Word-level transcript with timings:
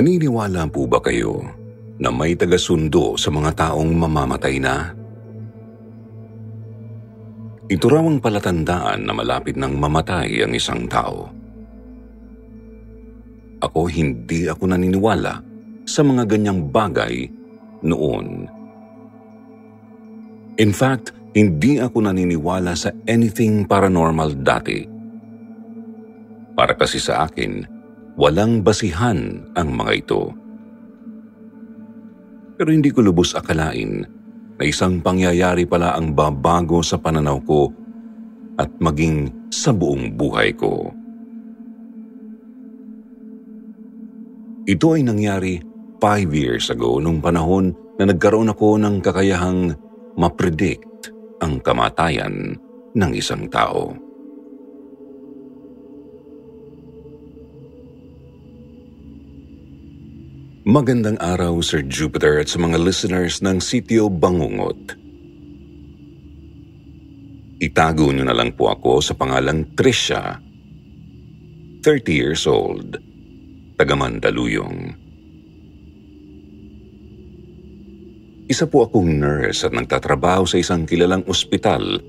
Naniniwala 0.00 0.64
po 0.72 0.88
ba 0.88 0.96
kayo 1.04 1.44
na 2.00 2.08
may 2.08 2.32
tagasundo 2.32 3.20
sa 3.20 3.28
mga 3.28 3.52
taong 3.52 3.92
mamamatay 3.92 4.56
na? 4.56 4.96
Ito 7.68 7.84
raw 7.84 8.08
ang 8.08 8.16
palatandaan 8.16 9.04
na 9.04 9.12
malapit 9.12 9.60
nang 9.60 9.76
mamatay 9.76 10.40
ang 10.40 10.56
isang 10.56 10.88
tao. 10.88 11.28
Ako 13.60 13.92
hindi 13.92 14.48
ako 14.48 14.72
naniniwala 14.72 15.44
sa 15.84 16.00
mga 16.00 16.24
ganyang 16.32 16.72
bagay 16.72 17.28
noon. 17.84 18.48
In 20.56 20.72
fact, 20.72 21.12
hindi 21.36 21.76
ako 21.76 22.08
naniniwala 22.08 22.72
sa 22.72 22.88
anything 23.04 23.68
paranormal 23.68 24.32
dati. 24.40 24.80
Para 26.56 26.72
kasi 26.72 26.96
sa 26.96 27.28
akin, 27.28 27.79
Walang 28.20 28.60
basihan 28.60 29.48
ang 29.56 29.72
mga 29.72 29.92
ito. 29.96 30.28
Pero 32.60 32.68
hindi 32.68 32.92
ko 32.92 33.00
lubos 33.00 33.32
akalain 33.32 34.04
na 34.60 34.64
isang 34.68 35.00
pangyayari 35.00 35.64
pala 35.64 35.96
ang 35.96 36.12
babago 36.12 36.84
sa 36.84 37.00
pananaw 37.00 37.40
ko 37.48 37.72
at 38.60 38.68
maging 38.76 39.32
sa 39.48 39.72
buong 39.72 40.20
buhay 40.20 40.52
ko. 40.52 40.92
Ito 44.68 45.00
ay 45.00 45.02
nangyari 45.08 45.56
five 45.96 46.28
years 46.36 46.68
ago 46.68 47.00
nung 47.00 47.24
panahon 47.24 47.72
na 47.96 48.04
nagkaroon 48.04 48.52
ako 48.52 48.76
ng 48.84 49.00
kakayahang 49.00 49.72
mapredict 50.20 51.08
ang 51.40 51.56
kamatayan 51.64 52.52
ng 52.92 53.12
isang 53.16 53.48
tao. 53.48 54.09
Magandang 60.60 61.16
araw 61.16 61.64
Sir 61.64 61.88
Jupiter 61.88 62.36
at 62.36 62.52
sa 62.52 62.60
mga 62.60 62.76
listeners 62.76 63.40
ng 63.40 63.64
Sitio 63.64 64.12
Bangungot. 64.12 64.92
Itago 67.64 68.12
niyo 68.12 68.28
na 68.28 68.36
lang 68.36 68.52
po 68.52 68.68
ako 68.68 69.00
sa 69.00 69.16
pangalang 69.16 69.72
Trisha, 69.72 70.36
30 71.80 72.12
years 72.12 72.44
old, 72.44 72.92
taga 73.80 73.96
Mandaluyong. 73.96 74.92
Isa 78.44 78.68
po 78.68 78.84
akong 78.84 79.16
nurse 79.16 79.64
at 79.64 79.72
nagtatrabaho 79.72 80.44
sa 80.44 80.60
isang 80.60 80.84
kilalang 80.84 81.24
ospital 81.24 82.04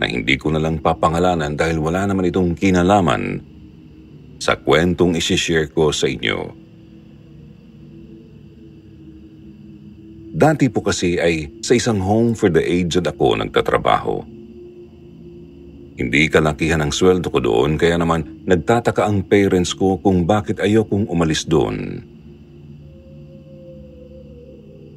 na 0.00 0.08
hindi 0.08 0.40
ko 0.40 0.48
na 0.48 0.64
lang 0.64 0.80
papangalanan 0.80 1.52
dahil 1.52 1.76
wala 1.76 2.08
naman 2.08 2.32
itong 2.32 2.56
kinalaman 2.56 3.44
sa 4.40 4.56
kwentong 4.56 5.20
isishare 5.20 5.68
ko 5.68 5.92
sa 5.92 6.08
inyo. 6.08 6.69
Dati 10.30 10.70
po 10.70 10.78
kasi 10.78 11.18
ay 11.18 11.58
sa 11.58 11.74
isang 11.74 11.98
home 11.98 12.38
for 12.38 12.54
the 12.54 12.62
aged 12.62 13.02
ako 13.02 13.34
nagtatrabaho. 13.34 14.22
Hindi 15.98 16.30
kalakihan 16.30 16.80
ang 16.80 16.94
sweldo 16.94 17.28
ko 17.34 17.42
doon 17.42 17.74
kaya 17.74 17.98
naman 17.98 18.46
nagtataka 18.46 19.04
ang 19.10 19.26
parents 19.26 19.74
ko 19.74 19.98
kung 19.98 20.24
bakit 20.24 20.62
ayokong 20.62 21.10
umalis 21.10 21.44
doon. 21.44 22.06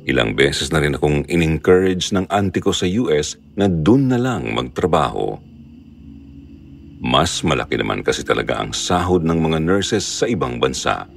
Ilang 0.06 0.38
beses 0.38 0.70
na 0.70 0.84
rin 0.84 0.96
akong 1.00 1.26
in-encourage 1.26 2.14
ng 2.14 2.30
auntie 2.30 2.62
ko 2.62 2.70
sa 2.70 2.86
US 2.86 3.40
na 3.58 3.66
doon 3.66 4.14
na 4.14 4.22
lang 4.22 4.54
magtrabaho. 4.54 5.40
Mas 7.04 7.42
malaki 7.44 7.82
naman 7.82 8.06
kasi 8.06 8.22
talaga 8.24 8.62
ang 8.62 8.72
sahod 8.72 9.26
ng 9.26 9.40
mga 9.44 9.60
nurses 9.60 10.06
sa 10.06 10.30
ibang 10.30 10.62
bansa. 10.62 11.10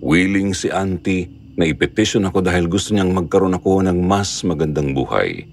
Willing 0.00 0.56
si 0.56 0.72
auntie 0.72 1.39
na 1.60 1.68
ipetisyon 1.68 2.24
ako 2.24 2.40
dahil 2.40 2.72
gusto 2.72 2.96
niyang 2.96 3.12
magkaroon 3.12 3.60
ako 3.60 3.84
ng 3.84 4.00
mas 4.00 4.40
magandang 4.48 4.96
buhay. 4.96 5.44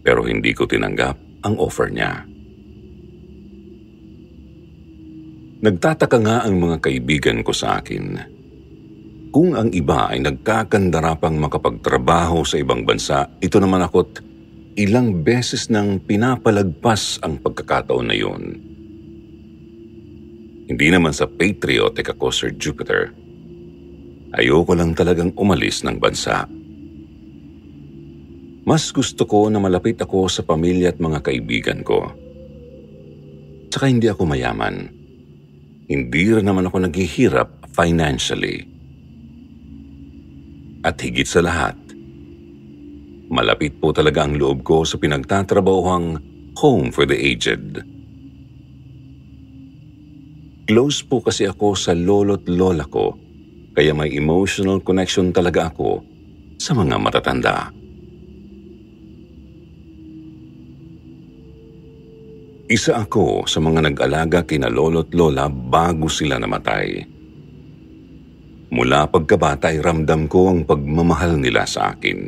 Pero 0.00 0.24
hindi 0.24 0.56
ko 0.56 0.64
tinanggap 0.64 1.44
ang 1.44 1.60
offer 1.60 1.92
niya. 1.92 2.24
Nagtataka 5.58 6.18
nga 6.24 6.36
ang 6.48 6.56
mga 6.56 6.80
kaibigan 6.80 7.44
ko 7.44 7.52
sa 7.52 7.84
akin. 7.84 8.16
Kung 9.28 9.52
ang 9.52 9.68
iba 9.76 10.08
ay 10.08 10.24
nagkakandara 10.24 11.20
pang 11.20 11.36
makapagtrabaho 11.36 12.48
sa 12.48 12.56
ibang 12.56 12.88
bansa, 12.88 13.28
ito 13.44 13.60
naman 13.60 13.84
ako't 13.84 14.24
ilang 14.80 15.20
beses 15.20 15.68
nang 15.68 16.00
pinapalagpas 16.00 17.20
ang 17.20 17.36
pagkakataon 17.44 18.06
na 18.08 18.16
yun. 18.16 18.42
Hindi 20.68 20.92
naman 20.92 21.16
sa 21.16 21.24
patriotic 21.24 22.12
ako, 22.12 22.28
Sir 22.28 22.52
Jupiter. 22.52 23.08
Ayoko 24.36 24.76
lang 24.76 24.92
talagang 24.92 25.32
umalis 25.40 25.80
ng 25.80 25.96
bansa. 25.96 26.44
Mas 28.68 28.92
gusto 28.92 29.24
ko 29.24 29.48
na 29.48 29.56
malapit 29.56 29.96
ako 29.96 30.28
sa 30.28 30.44
pamilya 30.44 30.92
at 30.92 31.00
mga 31.00 31.24
kaibigan 31.24 31.80
ko. 31.80 32.12
Tsaka 33.72 33.88
hindi 33.88 34.12
ako 34.12 34.28
mayaman. 34.28 34.92
Hindi 35.88 36.36
rin 36.36 36.44
naman 36.44 36.68
ako 36.68 36.84
naghihirap 36.84 37.72
financially. 37.72 38.68
At 40.84 41.00
higit 41.00 41.24
sa 41.24 41.40
lahat, 41.40 41.80
malapit 43.32 43.80
po 43.80 43.96
talaga 43.96 44.28
ang 44.28 44.36
loob 44.36 44.60
ko 44.68 44.84
sa 44.84 45.00
pinagtatrabahuhang 45.00 46.20
Home 46.60 46.92
for 46.92 47.08
the 47.08 47.16
Aged. 47.16 47.97
Close 50.68 51.00
po 51.00 51.24
kasi 51.24 51.48
ako 51.48 51.72
sa 51.72 51.96
lolo't 51.96 52.44
lola 52.44 52.84
ko, 52.84 53.16
kaya 53.72 53.96
may 53.96 54.12
emotional 54.12 54.84
connection 54.84 55.32
talaga 55.32 55.72
ako 55.72 56.04
sa 56.60 56.76
mga 56.76 57.00
matatanda. 57.00 57.72
Isa 62.68 63.00
ako 63.00 63.48
sa 63.48 63.64
mga 63.64 63.80
nag-alaga 63.88 64.44
kina 64.44 64.68
lolo't 64.68 65.08
lola 65.16 65.48
bago 65.48 66.04
sila 66.04 66.36
namatay. 66.36 67.00
Mula 68.68 69.08
pagkabata 69.08 69.72
ay 69.72 69.80
ramdam 69.80 70.28
ko 70.28 70.52
ang 70.52 70.68
pagmamahal 70.68 71.40
nila 71.40 71.64
sa 71.64 71.96
akin. 71.96 72.18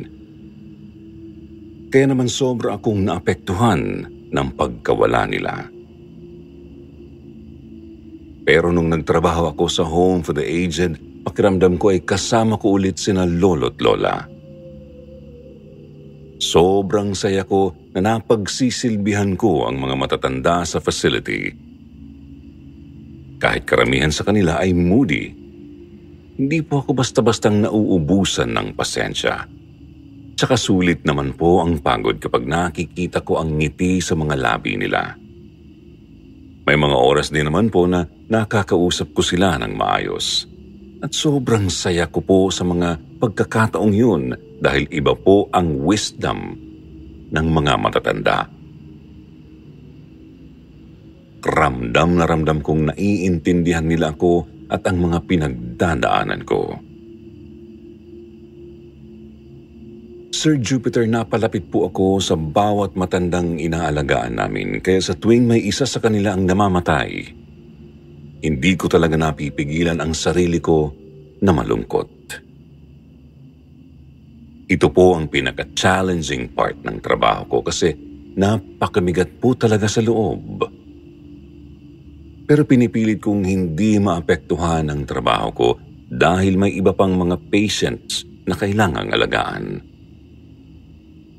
Kaya 1.93 2.05
naman 2.09 2.25
sobra 2.25 2.81
akong 2.81 3.05
naapektuhan 3.05 4.09
ng 4.33 4.47
pagkawala 4.57 5.29
nila. 5.29 5.70
Pero 8.41 8.73
nung 8.73 8.89
nagtrabaho 8.89 9.53
ako 9.53 9.65
sa 9.69 9.85
home 9.85 10.25
for 10.25 10.33
the 10.33 10.41
aged, 10.41 10.97
pakiramdam 11.21 11.77
ko 11.77 11.93
ay 11.93 12.01
kasama 12.01 12.57
ko 12.57 12.77
ulit 12.77 12.97
sina 12.97 13.25
lolo't 13.25 13.77
lola. 13.77 14.25
Sobrang 16.41 17.13
saya 17.13 17.45
ko 17.45 17.77
na 17.93 18.01
napagsisilbihan 18.01 19.37
ko 19.37 19.69
ang 19.69 19.77
mga 19.77 19.93
matatanda 19.93 20.65
sa 20.65 20.81
facility. 20.81 21.53
Kahit 23.37 23.69
karamihan 23.69 24.09
sa 24.09 24.25
kanila 24.25 24.57
ay 24.57 24.73
moody, 24.73 25.37
hindi 26.41 26.59
po 26.65 26.81
ako 26.81 26.97
basta-bastang 26.97 27.61
nauubusan 27.61 28.49
ng 28.57 28.73
pasensya. 28.73 29.45
Tsaka 30.33 30.57
sulit 30.57 31.05
naman 31.05 31.37
po 31.37 31.61
ang 31.61 31.77
pagod 31.77 32.17
kapag 32.17 32.49
nakikita 32.49 33.21
ko 33.21 33.37
ang 33.37 33.61
ngiti 33.61 34.01
sa 34.01 34.17
mga 34.17 34.33
labi 34.41 34.81
nila. 34.81 35.13
May 36.71 36.79
mga 36.79 37.03
oras 37.03 37.35
din 37.35 37.51
naman 37.51 37.67
po 37.67 37.83
na 37.83 38.07
nakakausap 38.31 39.11
ko 39.11 39.19
sila 39.19 39.59
ng 39.59 39.75
maayos. 39.75 40.47
At 41.03 41.11
sobrang 41.11 41.67
saya 41.67 42.07
ko 42.07 42.23
po 42.23 42.47
sa 42.47 42.63
mga 42.63 42.95
pagkakataong 43.19 43.91
yun 43.91 44.31
dahil 44.55 44.87
iba 44.87 45.11
po 45.11 45.51
ang 45.51 45.83
wisdom 45.83 46.55
ng 47.27 47.47
mga 47.51 47.75
matatanda. 47.75 48.47
Ramdam 51.43 52.09
na 52.15 52.23
ramdam 52.23 52.63
kong 52.63 52.95
naiintindihan 52.95 53.83
nila 53.83 54.15
ako 54.15 54.47
at 54.71 54.87
ang 54.87 55.11
mga 55.11 55.27
pinagdadaanan 55.27 56.47
ko. 56.47 56.79
Sir 60.31 60.55
Jupiter, 60.63 61.03
napalapit 61.11 61.67
po 61.67 61.91
ako 61.91 62.23
sa 62.23 62.39
bawat 62.39 62.95
matandang 62.95 63.59
inaalagaan 63.59 64.39
namin 64.39 64.79
kaya 64.79 65.03
sa 65.03 65.11
tuwing 65.11 65.43
may 65.43 65.59
isa 65.59 65.83
sa 65.83 65.99
kanila 65.99 66.31
ang 66.31 66.47
namamatay, 66.47 67.35
hindi 68.39 68.71
ko 68.79 68.87
talaga 68.87 69.19
napipigilan 69.19 69.99
ang 69.99 70.15
sarili 70.15 70.63
ko 70.63 70.87
na 71.43 71.51
malungkot. 71.51 72.11
Ito 74.71 74.87
po 74.87 75.19
ang 75.19 75.27
pinaka-challenging 75.27 76.55
part 76.55 76.79
ng 76.79 77.03
trabaho 77.03 77.43
ko 77.51 77.57
kasi 77.67 77.91
napakamigat 78.39 79.35
po 79.35 79.51
talaga 79.59 79.91
sa 79.91 79.99
loob. 79.99 80.63
Pero 82.47 82.63
pinipilit 82.63 83.19
kong 83.19 83.43
hindi 83.43 83.99
maapektuhan 83.99 84.95
ang 84.95 85.03
trabaho 85.03 85.47
ko 85.51 85.69
dahil 86.07 86.55
may 86.55 86.71
iba 86.71 86.95
pang 86.95 87.19
mga 87.19 87.35
patients 87.51 88.23
na 88.47 88.55
kailangang 88.55 89.11
alagaan. 89.11 89.90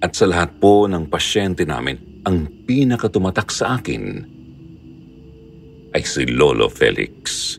At 0.03 0.19
sa 0.19 0.27
lahat 0.27 0.59
po 0.59 0.91
ng 0.91 1.07
pasyente 1.07 1.63
namin, 1.63 2.27
ang 2.27 2.67
pinakatumatak 2.67 3.55
sa 3.55 3.79
akin 3.79 4.03
ay 5.95 6.03
si 6.03 6.27
Lolo 6.27 6.67
Felix. 6.67 7.55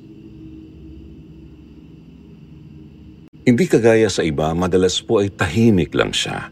Hindi 3.44 3.66
kagaya 3.68 4.12
sa 4.12 4.28
iba, 4.28 4.52
madalas 4.52 5.00
po 5.00 5.24
ay 5.24 5.32
tahimik 5.32 5.96
lang 5.96 6.12
siya. 6.12 6.52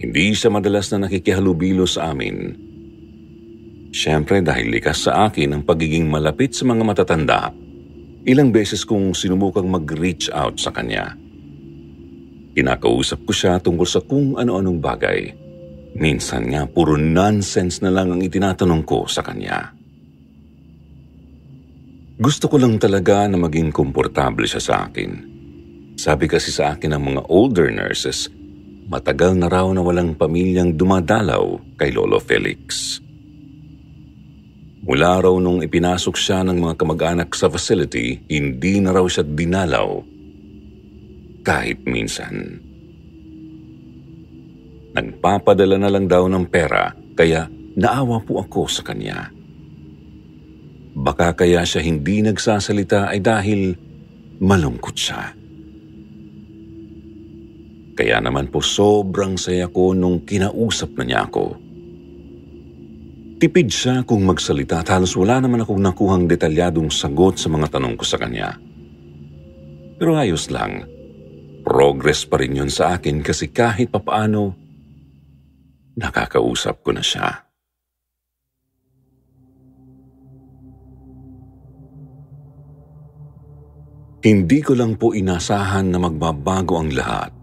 Hindi 0.00 0.32
siya 0.32 0.48
madalas 0.48 0.88
na 0.92 1.04
nakikihalubilo 1.04 1.84
sa 1.84 2.12
amin. 2.12 2.56
Siyempre 3.92 4.40
dahil 4.40 4.72
likas 4.72 5.04
sa 5.04 5.28
akin 5.28 5.52
ang 5.52 5.62
pagiging 5.64 6.08
malapit 6.08 6.56
sa 6.56 6.64
mga 6.68 6.84
matatanda, 6.84 7.52
ilang 8.24 8.52
beses 8.52 8.84
kong 8.88 9.12
sinubukang 9.16 9.68
mag-reach 9.68 10.28
out 10.32 10.60
sa 10.60 10.72
kanya. 10.72 11.27
Kinakausap 12.58 13.22
ko 13.22 13.30
siya 13.30 13.62
tungkol 13.62 13.86
sa 13.86 14.02
kung 14.02 14.34
ano-anong 14.34 14.82
bagay. 14.82 15.30
Minsan 15.94 16.50
nga, 16.50 16.66
puro 16.66 16.98
nonsense 16.98 17.78
na 17.86 17.94
lang 17.94 18.10
ang 18.10 18.18
itinatanong 18.18 18.82
ko 18.82 19.06
sa 19.06 19.22
kanya. 19.22 19.70
Gusto 22.18 22.50
ko 22.50 22.58
lang 22.58 22.82
talaga 22.82 23.30
na 23.30 23.38
maging 23.38 23.70
komportable 23.70 24.42
siya 24.42 24.58
sa 24.58 24.74
akin. 24.90 25.22
Sabi 25.94 26.26
kasi 26.26 26.50
sa 26.50 26.74
akin 26.74 26.98
ng 26.98 27.02
mga 27.14 27.22
older 27.30 27.70
nurses, 27.70 28.26
matagal 28.90 29.38
na 29.38 29.46
raw 29.46 29.70
na 29.70 29.78
walang 29.78 30.18
pamilyang 30.18 30.74
dumadalaw 30.74 31.62
kay 31.78 31.94
Lolo 31.94 32.18
Felix. 32.18 32.98
Mula 34.82 35.22
raw 35.22 35.34
nung 35.38 35.62
ipinasok 35.62 36.18
siya 36.18 36.42
ng 36.42 36.58
mga 36.58 36.74
kamag-anak 36.74 37.30
sa 37.38 37.46
facility, 37.46 38.18
hindi 38.26 38.82
na 38.82 38.90
raw 38.90 39.06
siya 39.06 39.22
dinalaw 39.22 40.17
kahit 41.48 41.80
minsan. 41.88 42.60
Nagpapadala 44.92 45.80
na 45.80 45.88
lang 45.88 46.04
daw 46.04 46.28
ng 46.28 46.44
pera 46.52 46.92
kaya 47.16 47.48
naawa 47.80 48.20
po 48.20 48.44
ako 48.44 48.68
sa 48.68 48.84
kanya. 48.84 49.32
Baka 50.92 51.32
kaya 51.32 51.64
siya 51.64 51.80
hindi 51.80 52.20
nagsasalita 52.20 53.08
ay 53.08 53.24
dahil 53.24 53.72
malungkot 54.44 54.96
siya. 54.98 55.32
Kaya 57.96 58.20
naman 58.20 58.52
po 58.52 58.60
sobrang 58.60 59.40
saya 59.40 59.72
ko 59.72 59.96
nung 59.96 60.28
kinausap 60.28 61.00
na 61.00 61.04
niya 61.08 61.20
ako. 61.26 61.56
Tipid 63.38 63.70
siya 63.70 64.02
kung 64.02 64.26
magsalita 64.26 64.82
at 64.82 64.90
halos 64.90 65.14
wala 65.14 65.38
naman 65.38 65.62
akong 65.62 65.78
nakuhang 65.78 66.26
detalyadong 66.26 66.90
sagot 66.90 67.38
sa 67.38 67.46
mga 67.46 67.78
tanong 67.78 67.94
ko 67.94 68.04
sa 68.04 68.18
kanya. 68.18 68.58
Pero 69.98 70.18
ayos 70.18 70.50
lang. 70.50 70.97
Progress 71.68 72.24
pa 72.24 72.40
rin 72.40 72.56
yun 72.56 72.72
sa 72.72 72.96
akin 72.96 73.20
kasi 73.20 73.52
kahit 73.52 73.92
papaano, 73.92 74.56
nakakausap 76.00 76.80
ko 76.80 76.96
na 76.96 77.04
siya. 77.04 77.44
Hindi 84.24 84.64
ko 84.64 84.72
lang 84.72 84.96
po 84.96 85.12
inasahan 85.12 85.92
na 85.92 86.00
magbabago 86.00 86.80
ang 86.80 86.88
lahat. 86.88 87.36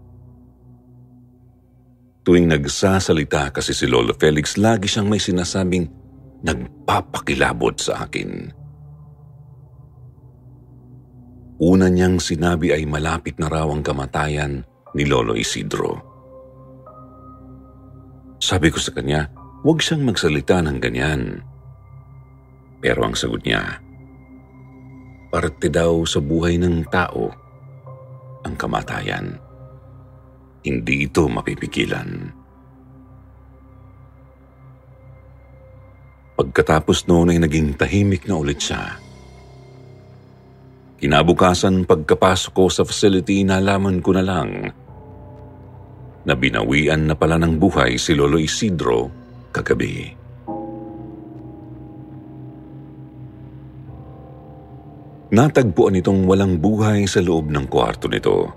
Tuwing 2.26 2.50
nagsasalita 2.50 3.54
kasi 3.54 3.70
si 3.70 3.86
Lolo 3.86 4.10
Felix, 4.18 4.58
lagi 4.58 4.90
siyang 4.90 5.06
may 5.06 5.22
sinasabing 5.22 5.86
nagpapakilabot 6.42 7.78
sa 7.78 8.02
akin. 8.10 8.50
Una 11.56 11.88
niyang 11.88 12.20
sinabi 12.20 12.68
ay 12.76 12.84
malapit 12.84 13.40
na 13.40 13.48
raw 13.48 13.64
ang 13.72 13.80
kamatayan 13.80 14.60
ni 14.92 15.08
Lolo 15.08 15.32
Isidro. 15.32 16.04
Sabi 18.36 18.68
ko 18.68 18.76
sa 18.76 18.92
kanya, 18.92 19.32
huwag 19.64 19.80
siyang 19.80 20.04
magsalita 20.04 20.60
ng 20.60 20.76
ganyan. 20.76 21.40
Pero 22.84 23.08
ang 23.08 23.16
sagot 23.16 23.40
niya, 23.48 23.80
parte 25.32 25.72
daw 25.72 26.04
sa 26.04 26.20
buhay 26.20 26.60
ng 26.60 26.92
tao 26.92 27.32
ang 28.44 28.54
kamatayan. 28.60 29.40
Hindi 30.60 31.08
ito 31.08 31.24
mapipigilan. 31.24 32.36
Pagkatapos 36.36 37.08
noon 37.08 37.32
ay 37.32 37.40
naging 37.40 37.80
tahimik 37.80 38.28
na 38.28 38.36
ulit 38.36 38.60
siya. 38.60 39.05
Kinabukasan 40.96 41.84
pagkapasok 41.84 42.52
ko 42.56 42.64
sa 42.72 42.80
facility, 42.80 43.44
nalaman 43.44 44.00
ko 44.00 44.16
na 44.16 44.24
lang 44.24 44.72
na 46.26 46.34
binawian 46.34 47.06
na 47.06 47.14
pala 47.14 47.36
ng 47.38 47.60
buhay 47.60 48.00
si 48.00 48.16
Lolo 48.16 48.40
Isidro 48.40 49.12
kagabi. 49.52 50.10
Natagpuan 55.36 56.00
itong 56.00 56.24
walang 56.24 56.56
buhay 56.58 57.04
sa 57.04 57.20
loob 57.20 57.52
ng 57.52 57.66
kwarto 57.68 58.08
nito. 58.08 58.50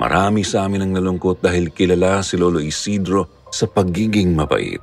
Marami 0.00 0.40
sa 0.40 0.64
amin 0.64 0.88
ang 0.88 0.92
nalungkot 0.96 1.44
dahil 1.44 1.68
kilala 1.70 2.24
si 2.24 2.40
Lolo 2.40 2.64
Isidro 2.64 3.46
sa 3.52 3.68
pagiging 3.68 4.32
mabait. 4.32 4.82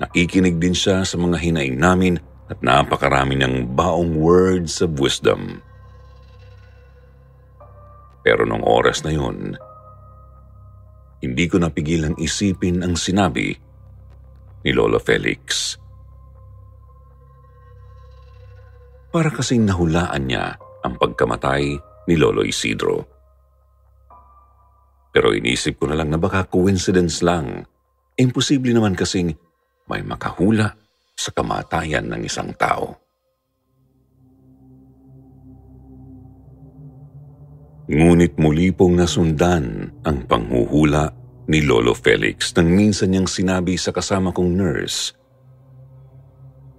Nakikinig 0.00 0.56
din 0.56 0.72
siya 0.72 1.04
sa 1.04 1.16
mga 1.20 1.36
hinaing 1.38 1.76
namin 1.76 2.16
at 2.50 2.58
napakarami 2.58 3.38
ng 3.38 3.78
baong 3.78 4.18
words 4.18 4.82
of 4.82 4.98
wisdom. 4.98 5.62
Pero 8.26 8.42
nung 8.42 8.66
oras 8.66 9.06
na 9.06 9.14
yun, 9.14 9.54
hindi 11.22 11.44
ko 11.46 11.62
napigilang 11.62 12.18
isipin 12.18 12.82
ang 12.82 12.98
sinabi 12.98 13.54
ni 14.66 14.70
Lolo 14.74 14.98
Felix. 14.98 15.78
Para 19.10 19.30
kasing 19.30 19.66
nahulaan 19.66 20.26
niya 20.26 20.58
ang 20.82 20.98
pagkamatay 20.98 21.62
ni 22.10 22.14
Lolo 22.18 22.42
Isidro. 22.42 23.06
Pero 25.10 25.34
inisip 25.34 25.82
ko 25.82 25.90
na 25.90 25.98
lang 25.98 26.14
na 26.14 26.18
baka 26.18 26.46
coincidence 26.46 27.18
lang. 27.22 27.66
Imposible 28.14 28.70
naman 28.70 28.94
kasing 28.94 29.34
may 29.90 30.06
makahula 30.06 30.79
sa 31.20 31.36
kamatayan 31.36 32.08
ng 32.08 32.24
isang 32.24 32.48
tao. 32.56 32.96
Ngunit 37.90 38.40
muli 38.40 38.72
pong 38.72 38.96
nasundan 38.96 39.92
ang 40.06 40.24
panghuhula 40.24 41.12
ni 41.50 41.60
Lolo 41.60 41.92
Felix 41.92 42.54
nang 42.56 42.70
minsan 42.72 43.10
niyang 43.12 43.26
sinabi 43.26 43.74
sa 43.74 43.90
kasama 43.90 44.30
kong 44.30 44.50
nurse 44.54 45.12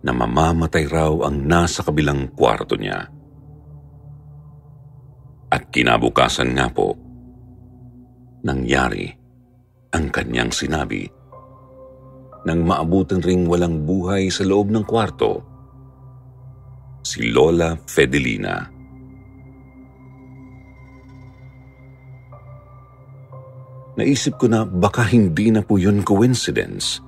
na 0.02 0.16
mamamatay 0.16 0.90
raw 0.90 1.14
ang 1.28 1.46
nasa 1.46 1.86
kabilang 1.86 2.34
kwarto 2.34 2.74
niya. 2.80 3.06
At 5.52 5.68
kinabukasan 5.70 6.56
nga 6.56 6.72
po, 6.72 6.96
nangyari 8.42 9.12
ang 9.92 10.08
kanyang 10.10 10.50
sinabi. 10.50 11.21
Nang 12.42 12.66
maabutan 12.66 13.22
ring 13.22 13.46
walang 13.46 13.86
buhay 13.86 14.34
sa 14.34 14.42
loob 14.42 14.74
ng 14.74 14.82
kwarto, 14.82 15.46
si 17.06 17.30
Lola 17.30 17.78
Fedelina. 17.86 18.82
Naisip 24.02 24.40
ko 24.42 24.48
na 24.50 24.64
baka 24.66 25.06
hindi 25.06 25.52
na 25.54 25.62
po 25.62 25.78
yun 25.78 26.02
coincidence. 26.02 27.04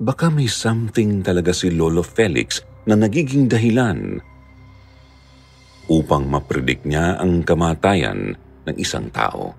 Baka 0.00 0.30
may 0.30 0.46
something 0.46 1.24
talaga 1.24 1.50
si 1.50 1.72
Lolo 1.72 2.04
Felix 2.04 2.62
na 2.86 2.94
nagiging 2.94 3.50
dahilan 3.50 4.20
upang 5.90 6.30
mapredict 6.30 6.86
niya 6.86 7.18
ang 7.18 7.42
kamatayan 7.42 8.38
ng 8.64 8.76
isang 8.78 9.10
tao. 9.10 9.50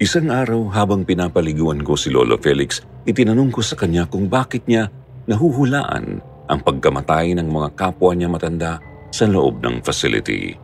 Isang 0.00 0.32
araw 0.32 0.72
habang 0.72 1.04
pinapaliguan 1.04 1.84
ko 1.84 1.92
si 1.92 2.08
Lolo 2.08 2.40
Felix, 2.40 2.80
itinanong 3.04 3.52
ko 3.52 3.60
sa 3.60 3.76
kanya 3.76 4.08
kung 4.08 4.32
bakit 4.32 4.64
niya 4.64 4.88
nahuhulaan 5.28 6.24
ang 6.48 6.60
pagkamatay 6.64 7.36
ng 7.36 7.44
mga 7.44 7.76
kapwa 7.76 8.16
niya 8.16 8.32
matanda 8.32 8.80
sa 9.12 9.28
loob 9.28 9.60
ng 9.60 9.84
facility. 9.84 10.56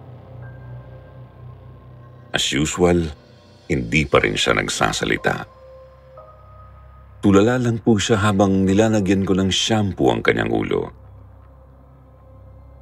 As 2.33 2.49
usual, 2.49 3.13
hindi 3.69 4.09
pa 4.09 4.25
rin 4.25 4.41
siya 4.41 4.57
nagsasalita. 4.57 5.45
Tulala 7.21 7.61
lang 7.61 7.85
po 7.85 8.01
siya 8.01 8.17
habang 8.25 8.65
nilalagyan 8.65 9.29
ko 9.29 9.37
ng 9.37 9.53
shampoo 9.53 10.17
ang 10.17 10.25
kanyang 10.25 10.49
ulo. 10.49 10.83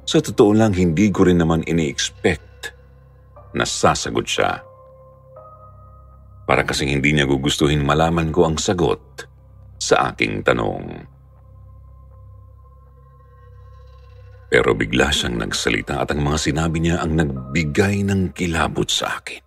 Sa 0.07 0.23
totoo 0.23 0.55
lang, 0.55 0.71
hindi 0.71 1.11
ko 1.11 1.27
rin 1.27 1.43
naman 1.43 1.67
ini-expect 1.67 2.71
na 3.51 3.67
sasagot 3.67 4.23
siya. 4.23 4.74
Para 6.45 6.61
kasing 6.61 6.93
hindi 6.93 7.13
niya 7.13 7.25
gugustuhin 7.25 7.81
malaman 7.81 8.29
ko 8.29 8.45
ang 8.45 8.61
sagot 8.61 9.01
sa 9.81 10.13
aking 10.13 10.45
tanong. 10.45 11.09
Pero 14.49 14.77
bigla 14.77 15.09
siyang 15.09 15.41
nagsalita 15.41 16.05
at 16.05 16.13
ang 16.13 16.21
mga 16.21 16.37
sinabi 16.39 16.79
niya 16.79 17.03
ang 17.03 17.17
nagbigay 17.17 18.05
ng 18.07 18.31
kilabot 18.31 18.87
sa 18.87 19.19
akin. 19.19 19.41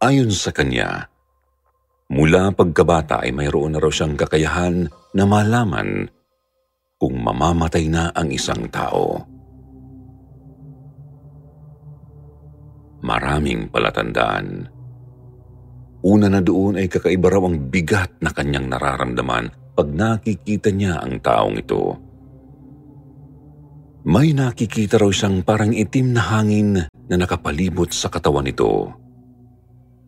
Ayon 0.00 0.32
sa 0.32 0.48
kanya, 0.50 1.12
mula 2.08 2.56
pagkabata 2.56 3.20
ay 3.20 3.36
mayroon 3.36 3.76
na 3.76 3.84
raw 3.84 3.92
siyang 3.92 4.16
kakayahan 4.16 4.88
na 5.12 5.24
malaman 5.28 6.08
kung 6.96 7.20
mamamatay 7.20 7.86
na 7.86 8.08
ang 8.16 8.32
isang 8.32 8.64
tao. 8.72 9.29
Maraming 13.00 13.72
palatandaan. 13.72 14.68
Una 16.00 16.26
na 16.32 16.40
doon 16.40 16.80
ay 16.80 16.88
kakaiba 16.88 17.28
raw 17.28 17.44
ang 17.44 17.68
bigat 17.68 18.20
na 18.24 18.32
kanyang 18.32 18.72
nararamdaman 18.72 19.76
pag 19.76 19.88
nakikita 19.88 20.72
niya 20.72 21.00
ang 21.00 21.20
taong 21.20 21.56
ito. 21.60 21.96
May 24.08 24.32
nakikita 24.32 24.96
raw 24.96 25.12
siyang 25.12 25.44
parang 25.44 25.76
itim 25.76 26.16
na 26.16 26.22
hangin 26.24 26.72
na 26.80 27.14
nakapalibot 27.20 27.92
sa 27.92 28.08
katawan 28.08 28.48
nito. 28.48 28.88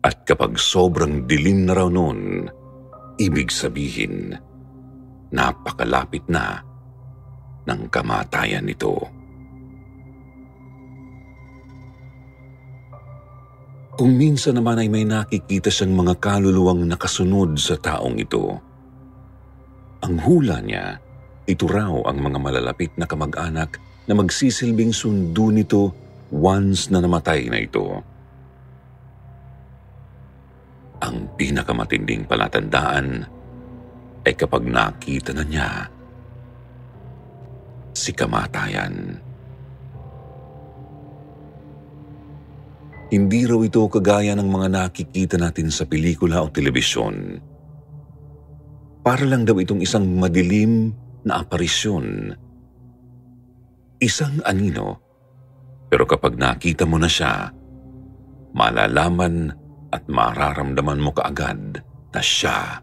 At 0.01 0.25
kapag 0.25 0.57
sobrang 0.57 1.29
dilim 1.29 1.69
na 1.69 1.77
raw 1.77 1.87
noon, 1.93 2.49
ibig 3.21 3.53
sabihin, 3.53 4.33
napakalapit 5.29 6.25
na 6.25 6.57
ng 7.69 7.81
kamatayan 7.93 8.65
nito. 8.65 9.22
Kung 13.93 14.17
minsan 14.17 14.57
naman 14.57 14.81
ay 14.81 14.89
may 14.89 15.05
nakikita 15.05 15.69
siyang 15.69 15.93
mga 15.93 16.17
kaluluwang 16.17 16.81
nakasunod 16.89 17.53
sa 17.61 17.77
taong 17.77 18.17
ito. 18.17 18.57
Ang 20.01 20.17
hula 20.17 20.65
niya, 20.65 20.97
ito 21.45 21.69
raw 21.69 22.01
ang 22.09 22.17
mga 22.17 22.41
malalapit 22.41 22.89
na 22.97 23.05
kamag-anak 23.05 23.77
na 24.09 24.17
magsisilbing 24.17 24.89
sundo 24.89 25.53
nito 25.53 25.93
once 26.33 26.89
na 26.89 27.05
namatay 27.05 27.45
na 27.53 27.61
ito. 27.61 27.85
Ang 31.05 31.29
pinakamatinding 31.37 32.25
palatandaan 32.25 33.29
ay 34.25 34.33
kapag 34.33 34.65
nakita 34.65 35.37
na 35.37 35.45
niya 35.45 35.69
si 37.93 38.09
kamatayan. 38.09 39.12
Hindi 43.11 43.43
raw 43.43 43.59
ito 43.65 43.83
kagaya 43.91 44.37
ng 44.37 44.47
mga 44.47 44.67
nakikita 44.71 45.35
natin 45.35 45.67
sa 45.73 45.83
pelikula 45.83 46.39
o 46.39 46.47
telebisyon. 46.47 47.41
Para 49.03 49.27
lang 49.27 49.43
daw 49.43 49.59
itong 49.59 49.83
isang 49.83 50.07
madilim 50.15 50.95
na 51.27 51.43
aparisyon. 51.43 52.31
Isang 53.99 54.39
anino, 54.47 55.03
pero 55.91 56.07
kapag 56.07 56.39
nakita 56.39 56.87
mo 56.87 56.95
na 56.95 57.11
siya, 57.11 57.51
malalaman 58.55 59.51
at 59.93 60.03
mararamdaman 60.07 61.03
mo 61.03 61.11
kaagad 61.13 61.83
na 62.13 62.21
siya 62.21 62.81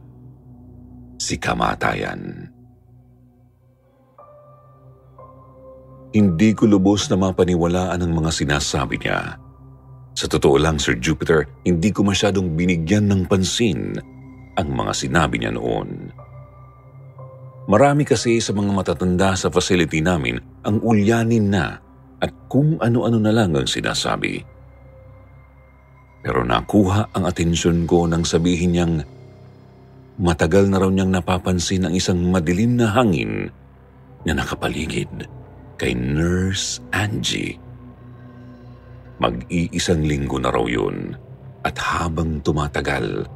si 1.19 1.37
kamatayan. 1.37 2.49
Hindi 6.11 6.51
ko 6.59 6.67
lubos 6.67 7.07
na 7.07 7.19
mapaniwalaan 7.19 8.03
ang 8.03 8.13
mga 8.15 8.31
sinasabi 8.35 8.99
niya. 8.99 9.39
Sa 10.15 10.27
totoo 10.27 10.59
lang, 10.59 10.77
Sir 10.77 10.99
Jupiter, 10.99 11.47
hindi 11.65 11.95
ko 11.95 12.05
masyadong 12.05 12.59
binigyan 12.59 13.09
ng 13.09 13.31
pansin 13.31 13.97
ang 14.59 14.69
mga 14.75 14.93
sinabi 14.93 15.41
niya 15.41 15.55
noon. 15.55 16.11
Marami 17.71 18.03
kasi 18.03 18.43
sa 18.43 18.51
mga 18.51 18.75
matatanda 18.75 19.39
sa 19.39 19.47
facility 19.47 20.03
namin 20.03 20.43
ang 20.67 20.83
ulyanin 20.83 21.47
na 21.55 21.79
at 22.19 22.31
kung 22.51 22.77
ano-ano 22.83 23.23
na 23.23 23.31
lang 23.31 23.55
ang 23.55 23.71
sinasabi. 23.71 24.43
Pero 26.21 26.45
nakuha 26.45 27.15
ang 27.17 27.25
atensyon 27.25 27.87
ko 27.89 28.05
nang 28.05 28.27
sabihin 28.27 28.77
niyang 28.77 28.95
matagal 30.21 30.69
na 30.69 30.77
raw 30.77 30.91
niyang 30.93 31.15
napapansin 31.15 31.89
ang 31.89 31.95
isang 31.97 32.21
madilim 32.29 32.77
na 32.77 32.93
hangin 32.93 33.49
na 34.29 34.37
nakapaligid 34.37 35.09
kay 35.81 35.97
Nurse 35.97 36.85
Angie. 36.93 37.57
Mag-iisang 39.21 40.01
linggo 40.01 40.41
na 40.41 40.49
raw 40.49 40.65
yun 40.65 41.13
at 41.61 41.77
habang 41.77 42.41
tumatagal, 42.41 43.29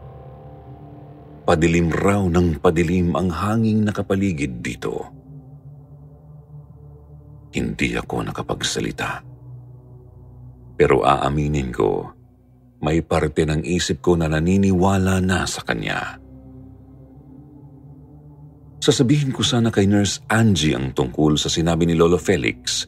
padilim 1.45 1.93
raw 1.93 2.25
ng 2.25 2.57
padilim 2.57 3.13
ang 3.13 3.29
hanging 3.29 3.85
nakapaligid 3.85 4.65
dito. 4.65 5.13
Hindi 7.53 7.95
ako 7.95 8.33
nakapagsalita. 8.33 9.21
Pero 10.75 11.05
aaminin 11.05 11.71
ko, 11.71 12.11
may 12.83 13.05
parte 13.05 13.47
ng 13.47 13.63
isip 13.63 14.01
ko 14.01 14.17
na 14.19 14.27
naniniwala 14.27 15.23
na 15.23 15.47
sa 15.47 15.63
kanya. 15.63 16.19
Sasabihin 18.85 19.33
ko 19.33 19.41
sana 19.41 19.73
kay 19.73 19.89
Nurse 19.89 20.21
Angie 20.29 20.77
ang 20.77 20.93
tungkol 20.93 21.41
sa 21.41 21.49
sinabi 21.49 21.89
ni 21.89 21.97
Lolo 21.97 22.21
Felix. 22.21 22.85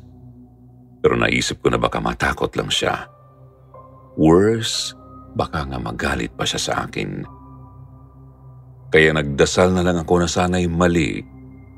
Pero 1.06 1.14
naisip 1.14 1.62
ko 1.62 1.70
na 1.70 1.78
baka 1.78 2.02
matakot 2.02 2.50
lang 2.58 2.66
siya. 2.66 3.06
Worse, 4.18 4.90
baka 5.38 5.62
nga 5.62 5.78
magalit 5.78 6.34
pa 6.34 6.42
siya 6.42 6.58
sa 6.58 6.74
akin. 6.82 7.22
Kaya 8.90 9.14
nagdasal 9.14 9.70
na 9.70 9.86
lang 9.86 10.02
ako 10.02 10.18
na 10.18 10.26
sana'y 10.26 10.66
mali 10.66 11.22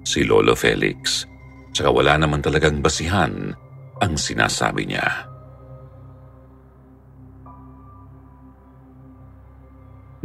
si 0.00 0.24
Lolo 0.24 0.56
Felix. 0.56 1.28
Tsaka 1.76 1.92
wala 1.92 2.16
naman 2.16 2.40
talagang 2.40 2.80
basihan 2.80 3.52
ang 4.00 4.16
sinasabi 4.16 4.88
niya. 4.88 5.04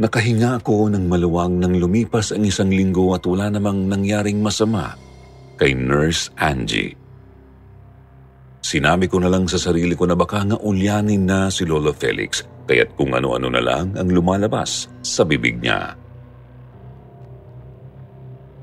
Nakahinga 0.00 0.64
ako 0.64 0.88
ng 0.96 1.04
maluwang 1.12 1.60
nang 1.60 1.76
lumipas 1.76 2.32
ang 2.32 2.48
isang 2.48 2.72
linggo 2.72 3.12
at 3.12 3.28
wala 3.28 3.52
namang 3.52 3.84
nangyaring 3.84 4.40
masama 4.40 4.96
kay 5.60 5.76
Nurse 5.76 6.32
Angie. 6.40 7.03
Sinabi 8.64 9.12
ko 9.12 9.20
na 9.20 9.28
lang 9.28 9.44
sa 9.44 9.60
sarili 9.60 9.92
ko 9.92 10.08
na 10.08 10.16
baka 10.16 10.40
nga 10.40 10.56
ulyanin 10.56 11.28
na 11.28 11.52
si 11.52 11.68
Lolo 11.68 11.92
Felix 11.92 12.40
kaya't 12.64 12.96
kung 12.96 13.12
ano-ano 13.12 13.52
na 13.52 13.60
lang 13.60 13.92
ang 13.92 14.08
lumalabas 14.08 14.88
sa 15.04 15.20
bibig 15.28 15.60
niya. 15.60 15.92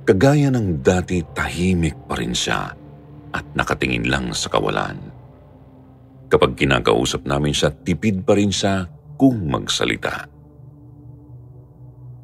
Kagaya 0.01 0.49
ng 0.49 0.81
dati 0.81 1.21
tahimik 1.21 2.09
pa 2.09 2.17
rin 2.17 2.33
siya 2.33 2.73
at 3.29 3.45
nakatingin 3.53 4.09
lang 4.09 4.33
sa 4.33 4.49
kawalan. 4.49 4.97
Kapag 6.33 6.57
kinakausap 6.57 7.21
namin 7.29 7.53
siya, 7.53 7.69
tipid 7.69 8.25
pa 8.25 8.33
rin 8.33 8.49
siya 8.49 8.89
kung 9.21 9.45
magsalita. 9.53 10.25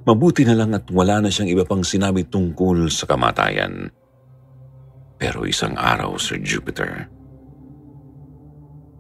Mabuti 0.10 0.50
na 0.50 0.58
lang 0.58 0.74
at 0.74 0.90
wala 0.90 1.22
na 1.22 1.30
siyang 1.30 1.54
iba 1.54 1.62
pang 1.62 1.86
sinabi 1.86 2.26
tungkol 2.26 2.90
sa 2.90 3.06
kamatayan. 3.06 3.94
Pero 5.22 5.46
isang 5.46 5.78
araw, 5.78 6.18
Sir 6.18 6.42
Jupiter, 6.42 7.17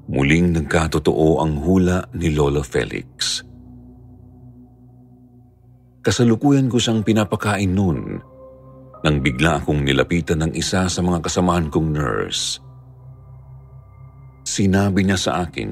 muling 0.07 0.55
nagkatotoo 0.55 1.43
ang 1.43 1.59
hula 1.59 2.07
ni 2.15 2.31
Lolo 2.31 2.63
Felix. 2.63 3.43
Kasalukuyan 5.99 6.71
ko 6.71 6.79
siyang 6.79 7.03
pinapakain 7.03 7.75
noon 7.75 8.15
nang 9.03 9.19
bigla 9.19 9.59
akong 9.59 9.83
nilapitan 9.83 10.47
ng 10.47 10.51
isa 10.55 10.87
sa 10.87 10.99
mga 11.03 11.19
kasamaan 11.19 11.67
kong 11.67 11.91
nurse. 11.91 12.63
Sinabi 14.47 15.03
niya 15.03 15.19
sa 15.19 15.31
akin 15.43 15.71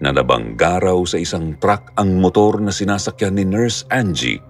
na 0.00 0.10
nabangga 0.14 0.80
raw 0.80 0.96
sa 1.04 1.18
isang 1.18 1.58
truck 1.58 1.92
ang 1.98 2.22
motor 2.22 2.62
na 2.62 2.72
sinasakyan 2.72 3.36
ni 3.36 3.44
Nurse 3.44 3.84
Angie 3.92 4.40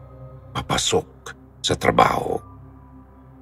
papasok 0.53 1.33
sa 1.65 1.75
trabaho. 1.75 2.50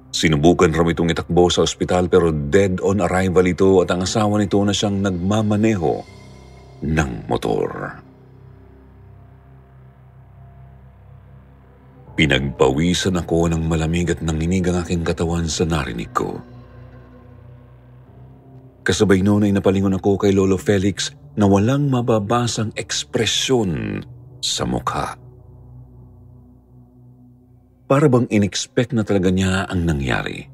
Sinubukan 0.09 0.73
raw 0.73 0.85
itong 0.89 1.13
itakbo 1.13 1.53
sa 1.53 1.61
ospital 1.61 2.09
pero 2.09 2.33
dead 2.33 2.81
on 2.81 2.97
arrival 2.97 3.45
ito 3.45 3.85
at 3.85 3.93
ang 3.93 4.01
asawa 4.01 4.41
nito 4.41 4.57
na 4.65 4.73
siyang 4.73 5.05
nagmamaneho 5.05 5.93
ng 6.81 7.11
motor. 7.29 7.69
Pinagpawisan 12.17 13.15
ako 13.15 13.53
ng 13.53 13.63
malamig 13.69 14.11
at 14.11 14.19
nanginig 14.19 14.65
ang 14.67 14.83
aking 14.83 15.05
katawan 15.05 15.47
sa 15.47 15.63
narinig 15.63 16.11
ko. 16.11 16.41
Kasabay 18.83 19.21
noon 19.21 19.47
ay 19.47 19.53
napalingon 19.53 19.95
ako 19.95 20.17
kay 20.17 20.33
Lolo 20.33 20.57
Felix 20.57 21.13
na 21.37 21.45
walang 21.45 21.87
mababasang 21.87 22.73
ekspresyon 22.73 24.01
sa 24.41 24.65
mukha. 24.65 25.28
Para 27.89 28.05
bang 28.05 28.29
inexpect 28.29 28.93
na 28.93 29.01
talaga 29.01 29.33
niya 29.33 29.65
ang 29.65 29.89
nangyari. 29.89 30.45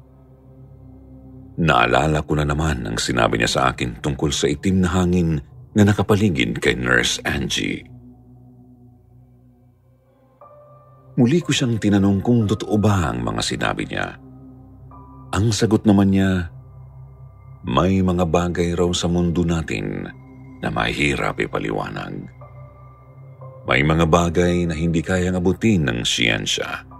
Naalala 1.60 2.24
ko 2.24 2.32
na 2.32 2.48
naman 2.48 2.88
ang 2.88 2.96
sinabi 2.96 3.36
niya 3.36 3.50
sa 3.52 3.60
akin 3.72 4.00
tungkol 4.00 4.32
sa 4.32 4.48
itim 4.48 4.80
na 4.80 4.88
hangin 4.88 5.44
na 5.76 5.84
nakapaligid 5.84 6.56
kay 6.64 6.72
Nurse 6.72 7.20
Angie. 7.28 7.84
Muli 11.16 11.40
ko 11.44 11.52
siyang 11.52 11.76
tinanong 11.76 12.24
kung 12.24 12.48
totoo 12.48 12.76
ba 12.80 13.12
ang 13.12 13.20
mga 13.20 13.40
sinabi 13.44 13.84
niya. 13.88 14.16
Ang 15.36 15.52
sagot 15.52 15.84
naman 15.84 16.12
niya, 16.12 16.48
may 17.68 18.00
mga 18.00 18.24
bagay 18.28 18.72
raw 18.72 18.88
sa 18.96 19.12
mundo 19.12 19.44
natin 19.44 20.08
na 20.60 20.68
mahirap 20.72 21.36
ipaliwanag. 21.40 22.16
May 23.68 23.80
mga 23.84 24.08
bagay 24.08 24.64
na 24.68 24.76
hindi 24.76 25.04
kayang 25.04 25.36
abutin 25.36 25.84
ng 25.88 26.00
siyensya. 26.00 26.95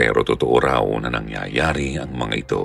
Pero 0.00 0.24
totoo 0.24 0.56
raw 0.56 0.86
na 0.96 1.12
nangyayari 1.12 2.00
ang 2.00 2.16
mga 2.16 2.34
ito. 2.40 2.64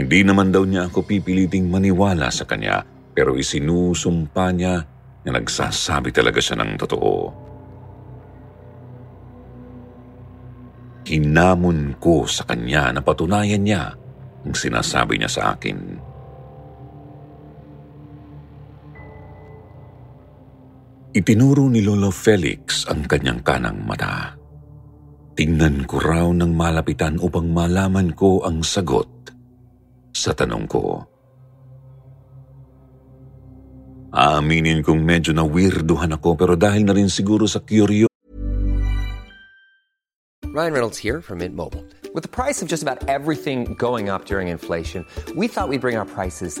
Hindi 0.00 0.24
naman 0.24 0.48
daw 0.48 0.64
niya 0.64 0.88
ako 0.88 1.04
pipiliting 1.04 1.68
maniwala 1.68 2.32
sa 2.32 2.48
kanya 2.48 2.80
pero 3.12 3.36
isinusumpa 3.36 4.48
niya 4.56 4.80
na 5.28 5.30
nagsasabi 5.36 6.08
talaga 6.08 6.40
siya 6.40 6.64
ng 6.64 6.72
totoo. 6.80 7.16
Hinamon 11.04 12.00
ko 12.00 12.24
sa 12.24 12.48
kanya 12.48 12.88
na 12.88 13.04
patunayan 13.04 13.60
niya 13.60 13.92
ang 14.40 14.56
sinasabi 14.56 15.20
niya 15.20 15.28
sa 15.28 15.52
akin. 15.52 16.00
Itinuro 21.12 21.68
ni 21.68 21.84
Lolo 21.84 22.08
Felix 22.08 22.88
ang 22.88 23.04
kanyang 23.04 23.44
kanang 23.44 23.84
mata. 23.84 24.39
Tingnan 25.40 25.88
ko 25.88 25.96
raw 26.04 26.28
ng 26.28 26.52
malapitan 26.52 27.16
upang 27.16 27.48
malaman 27.48 28.12
ko 28.12 28.44
ang 28.44 28.60
sagot 28.60 29.08
sa 30.12 30.36
tanong 30.36 30.68
ko. 30.68 31.00
Aaminin 34.12 34.84
kong 34.84 35.00
medyo 35.00 35.32
na 35.32 35.40
weirdohan 35.40 36.12
ako 36.12 36.36
pero 36.36 36.60
dahil 36.60 36.84
na 36.84 36.92
rin 36.92 37.08
siguro 37.08 37.48
sa 37.48 37.64
curiosity 37.64 38.12
Ryan 40.52 40.76
Reynolds 40.76 41.00
here 41.00 41.24
from 41.24 41.40
Mint 41.40 41.56
Mobile. 41.56 41.88
With 42.12 42.20
the 42.20 42.28
price 42.28 42.60
of 42.60 42.68
just 42.68 42.84
about 42.84 43.08
everything 43.08 43.72
going 43.80 44.12
up 44.12 44.28
during 44.28 44.52
inflation, 44.52 45.08
we 45.32 45.48
thought 45.48 45.72
we'd 45.72 45.80
bring 45.80 45.96
our 45.96 46.04
prices 46.04 46.60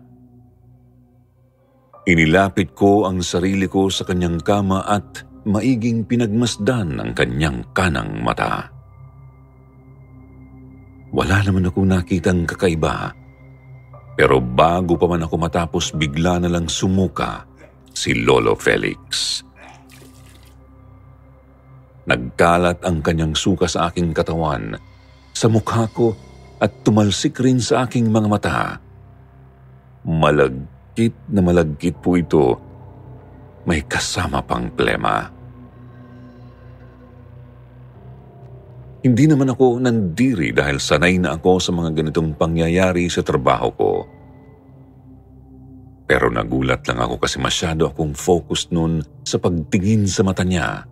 Inilapit 2.11 2.75
ko 2.75 3.07
ang 3.07 3.23
sarili 3.23 3.71
ko 3.71 3.87
sa 3.87 4.03
kanyang 4.03 4.43
kama 4.43 4.83
at 4.83 5.23
maiging 5.47 6.03
pinagmasdan 6.03 6.99
ang 6.99 7.15
kanyang 7.15 7.63
kanang 7.71 8.19
mata. 8.19 8.67
Wala 11.15 11.39
naman 11.47 11.71
ako 11.71 11.87
nakitang 11.87 12.43
kakaiba. 12.43 13.15
Pero 14.19 14.43
bago 14.43 14.99
pa 14.99 15.07
man 15.07 15.23
ako 15.23 15.35
matapos, 15.39 15.95
bigla 15.95 16.43
na 16.43 16.51
lang 16.51 16.67
sumuka 16.67 17.47
si 17.95 18.11
Lolo 18.11 18.59
Felix. 18.59 19.39
Nagkalat 22.11 22.83
ang 22.83 22.99
kanyang 22.99 23.39
suka 23.39 23.71
sa 23.71 23.87
aking 23.87 24.11
katawan, 24.11 24.75
sa 25.31 25.47
mukha 25.47 25.87
ko 25.95 26.11
at 26.59 26.83
tumalsik 26.83 27.39
rin 27.39 27.63
sa 27.63 27.87
aking 27.87 28.11
mga 28.11 28.27
mata. 28.27 28.59
Malagkit 30.91 31.15
na 31.31 31.39
malagkit 31.39 31.95
po 32.03 32.19
ito. 32.19 32.59
May 33.63 33.79
kasama 33.87 34.43
pang 34.43 34.67
plema. 34.75 35.23
Hindi 38.99 39.23
naman 39.23 39.55
ako 39.55 39.79
nandiri 39.79 40.51
dahil 40.51 40.83
sanay 40.83 41.15
na 41.15 41.39
ako 41.39 41.63
sa 41.63 41.71
mga 41.71 41.95
ganitong 41.95 42.35
pangyayari 42.35 43.07
sa 43.07 43.23
trabaho 43.23 43.71
ko. 43.71 43.91
Pero 46.11 46.27
nagulat 46.27 46.83
lang 46.83 46.99
ako 46.99 47.23
kasi 47.23 47.39
masyado 47.39 47.87
akong 47.87 48.11
focused 48.11 48.75
noon 48.75 48.99
sa 49.23 49.39
pagtingin 49.39 50.11
sa 50.11 50.27
mata 50.27 50.43
niya. 50.43 50.83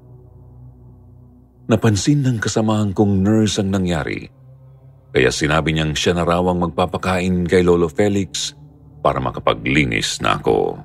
Napansin 1.67 2.23
ng 2.23 2.39
kasamahan 2.39 2.95
kong 2.95 3.19
nurse 3.19 3.59
ang 3.59 3.75
nangyari. 3.75 4.31
Kaya 5.11 5.27
sinabi 5.27 5.75
niyang 5.75 5.91
siya 5.91 6.15
na 6.15 6.23
raw 6.23 6.39
ang 6.47 6.71
magpapakain 6.71 7.43
kay 7.51 7.67
Lolo 7.67 7.91
Felix 7.91 8.55
para 8.99 9.19
makapaglinis 9.23 10.19
na 10.19 10.39
ako. 10.39 10.79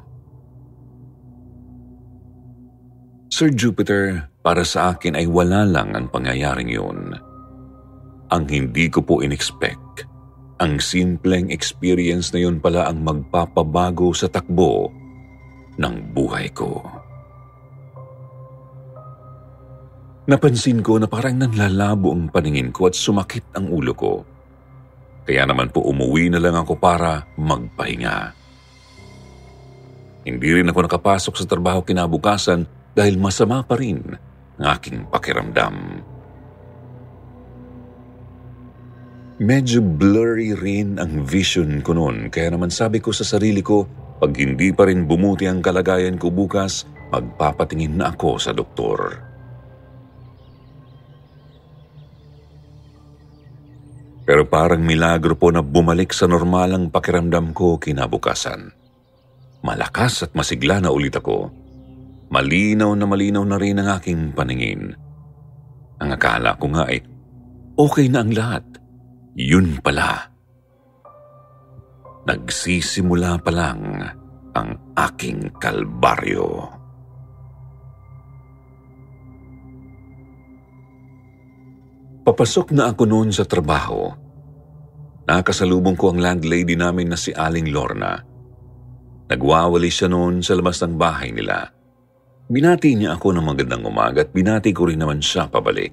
Sir 3.34 3.50
Jupiter, 3.50 4.30
para 4.46 4.62
sa 4.62 4.94
akin 4.94 5.18
ay 5.18 5.26
wala 5.26 5.66
lang 5.66 5.90
ang 5.98 6.06
pangyayaring 6.06 6.70
yun. 6.70 7.18
Ang 8.30 8.44
hindi 8.46 8.86
ko 8.86 9.02
po 9.02 9.26
in-expect, 9.26 10.06
ang 10.62 10.78
simpleng 10.78 11.50
experience 11.50 12.30
na 12.30 12.46
yun 12.46 12.62
pala 12.62 12.86
ang 12.86 13.02
magpapabago 13.02 14.14
sa 14.14 14.30
takbo 14.30 14.86
ng 15.82 15.94
buhay 16.14 16.46
ko. 16.54 16.78
Napansin 20.24 20.80
ko 20.80 20.96
na 20.96 21.04
parang 21.04 21.36
nanlalabo 21.36 22.14
ang 22.14 22.32
paningin 22.32 22.72
ko 22.72 22.88
at 22.88 22.96
sumakit 22.96 23.44
ang 23.52 23.68
ulo 23.68 23.92
ko. 23.92 24.24
Kaya 25.24 25.48
naman 25.48 25.72
po 25.72 25.80
umuwi 25.80 26.28
na 26.28 26.40
lang 26.40 26.56
ako 26.56 26.76
para 26.76 27.24
magpahinga. 27.40 28.36
Hindi 30.24 30.48
rin 30.56 30.68
ako 30.68 30.88
nakapasok 30.88 31.34
sa 31.36 31.48
trabaho 31.48 31.84
kinabukasan 31.84 32.64
dahil 32.96 33.20
masama 33.20 33.64
pa 33.64 33.76
rin 33.76 34.00
ang 34.56 34.64
aking 34.76 35.08
pakiramdam. 35.08 36.04
Medyo 39.34 39.82
blurry 39.82 40.54
rin 40.54 40.96
ang 41.02 41.26
vision 41.26 41.82
ko 41.82 41.92
noon 41.92 42.30
kaya 42.30 42.54
naman 42.54 42.70
sabi 42.70 43.02
ko 43.02 43.10
sa 43.10 43.26
sarili 43.26 43.60
ko, 43.60 43.82
pag 44.22 44.30
hindi 44.38 44.70
pa 44.70 44.86
rin 44.86 45.10
bumuti 45.10 45.50
ang 45.50 45.58
kalagayan 45.58 46.16
ko 46.16 46.30
bukas, 46.30 46.86
magpapatingin 47.10 47.98
na 47.98 48.14
ako 48.14 48.38
sa 48.38 48.54
doktor. 48.54 49.33
Pero 54.24 54.48
parang 54.48 54.80
milagro 54.80 55.36
po 55.36 55.52
na 55.52 55.60
bumalik 55.60 56.16
sa 56.16 56.24
normalang 56.24 56.88
pakiramdam 56.88 57.52
ko 57.52 57.76
kinabukasan. 57.76 58.72
Malakas 59.64 60.24
at 60.24 60.32
masigla 60.32 60.80
na 60.80 60.88
ulit 60.88 61.16
ako. 61.16 61.52
Malinaw 62.32 62.92
na 62.96 63.04
malinaw 63.04 63.44
na 63.44 63.56
rin 63.60 63.80
ang 63.80 64.00
aking 64.00 64.32
paningin. 64.32 64.96
Ang 66.00 66.08
akala 66.08 66.56
ko 66.56 66.72
nga 66.72 66.88
ay 66.88 67.00
okay 67.76 68.08
na 68.08 68.24
ang 68.24 68.32
lahat. 68.32 68.64
Yun 69.36 69.80
pala. 69.84 70.32
Nagsisimula 72.24 73.36
pa 73.44 73.52
lang 73.52 73.80
ang 74.56 74.70
aking 74.96 75.52
kalbaryo. 75.60 76.64
Papasok 82.24 82.72
na 82.72 82.88
ako 82.88 83.04
noon 83.04 83.36
sa 83.36 83.44
trabaho. 83.44 84.08
Nakasalubong 85.28 85.92
ko 85.92 86.08
ang 86.08 86.24
landlady 86.24 86.72
namin 86.72 87.12
na 87.12 87.20
si 87.20 87.36
Aling 87.36 87.68
Lorna. 87.68 88.16
Nagwawali 89.28 89.92
siya 89.92 90.08
noon 90.08 90.40
sa 90.40 90.56
labas 90.56 90.80
ng 90.80 90.96
bahay 90.96 91.36
nila. 91.36 91.68
Binati 92.48 92.96
niya 92.96 93.20
ako 93.20 93.28
ng 93.36 93.44
magandang 93.44 93.84
umaga 93.84 94.24
at 94.24 94.32
binati 94.32 94.72
ko 94.72 94.88
rin 94.88 95.04
naman 95.04 95.20
siya 95.20 95.52
pabalik. 95.52 95.92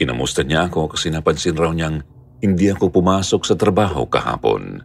Kinamusta 0.00 0.40
niya 0.48 0.64
ako 0.64 0.96
kasi 0.96 1.12
napansin 1.12 1.60
raw 1.60 1.76
niyang 1.76 2.00
hindi 2.40 2.72
ako 2.72 2.88
pumasok 2.88 3.44
sa 3.44 3.52
trabaho 3.52 4.08
kahapon. 4.08 4.80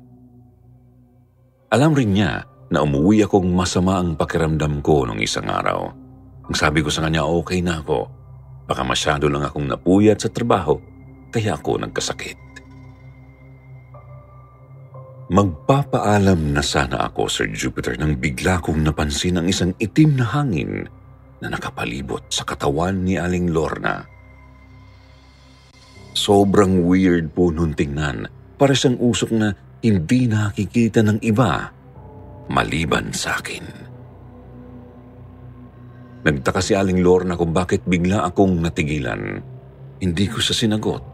Alam 1.71 1.95
rin 1.95 2.11
niya 2.11 2.43
na 2.67 2.83
umuwi 2.83 3.23
akong 3.23 3.47
masama 3.47 4.03
ang 4.03 4.19
pakiramdam 4.19 4.83
ko 4.83 5.07
nung 5.07 5.23
isang 5.23 5.47
araw. 5.47 5.87
Ang 6.51 6.55
sabi 6.59 6.83
ko 6.83 6.91
sa 6.91 7.07
kanya, 7.07 7.23
okay 7.23 7.63
na 7.63 7.79
ako. 7.79 8.19
Baka 8.65 8.81
masyado 8.85 9.27
lang 9.27 9.45
akong 9.45 9.67
napuyat 9.67 10.21
sa 10.21 10.29
trabaho, 10.29 10.77
kaya 11.31 11.57
ako 11.57 11.81
nagkasakit. 11.81 12.39
Magpapaalam 15.31 16.51
na 16.51 16.59
sana 16.59 17.07
ako, 17.07 17.31
Sir 17.31 17.47
Jupiter, 17.55 17.95
nang 17.95 18.19
bigla 18.19 18.59
kong 18.59 18.83
napansin 18.83 19.39
ang 19.39 19.47
isang 19.47 19.71
itim 19.79 20.19
na 20.19 20.27
hangin 20.27 20.91
na 21.39 21.47
nakapalibot 21.47 22.27
sa 22.27 22.43
katawan 22.43 23.07
ni 23.07 23.15
Aling 23.15 23.47
Lorna. 23.47 24.03
Sobrang 26.11 26.83
weird 26.83 27.31
po 27.31 27.47
nung 27.47 27.71
tingnan. 27.71 28.27
Para 28.59 28.75
siyang 28.75 28.99
usok 28.99 29.31
na 29.31 29.55
hindi 29.81 30.27
nakikita 30.27 31.01
ng 31.01 31.23
iba 31.23 31.71
maliban 32.51 33.15
sa 33.15 33.39
akin. 33.39 33.90
Nagtaka 36.21 36.61
si 36.61 36.77
Aling 36.77 37.01
Lorna 37.01 37.33
kung 37.33 37.49
bakit 37.49 37.81
bigla 37.89 38.29
akong 38.29 38.61
natigilan. 38.61 39.41
Hindi 39.97 40.25
ko 40.29 40.37
siya 40.37 40.53
sinagot 40.53 41.05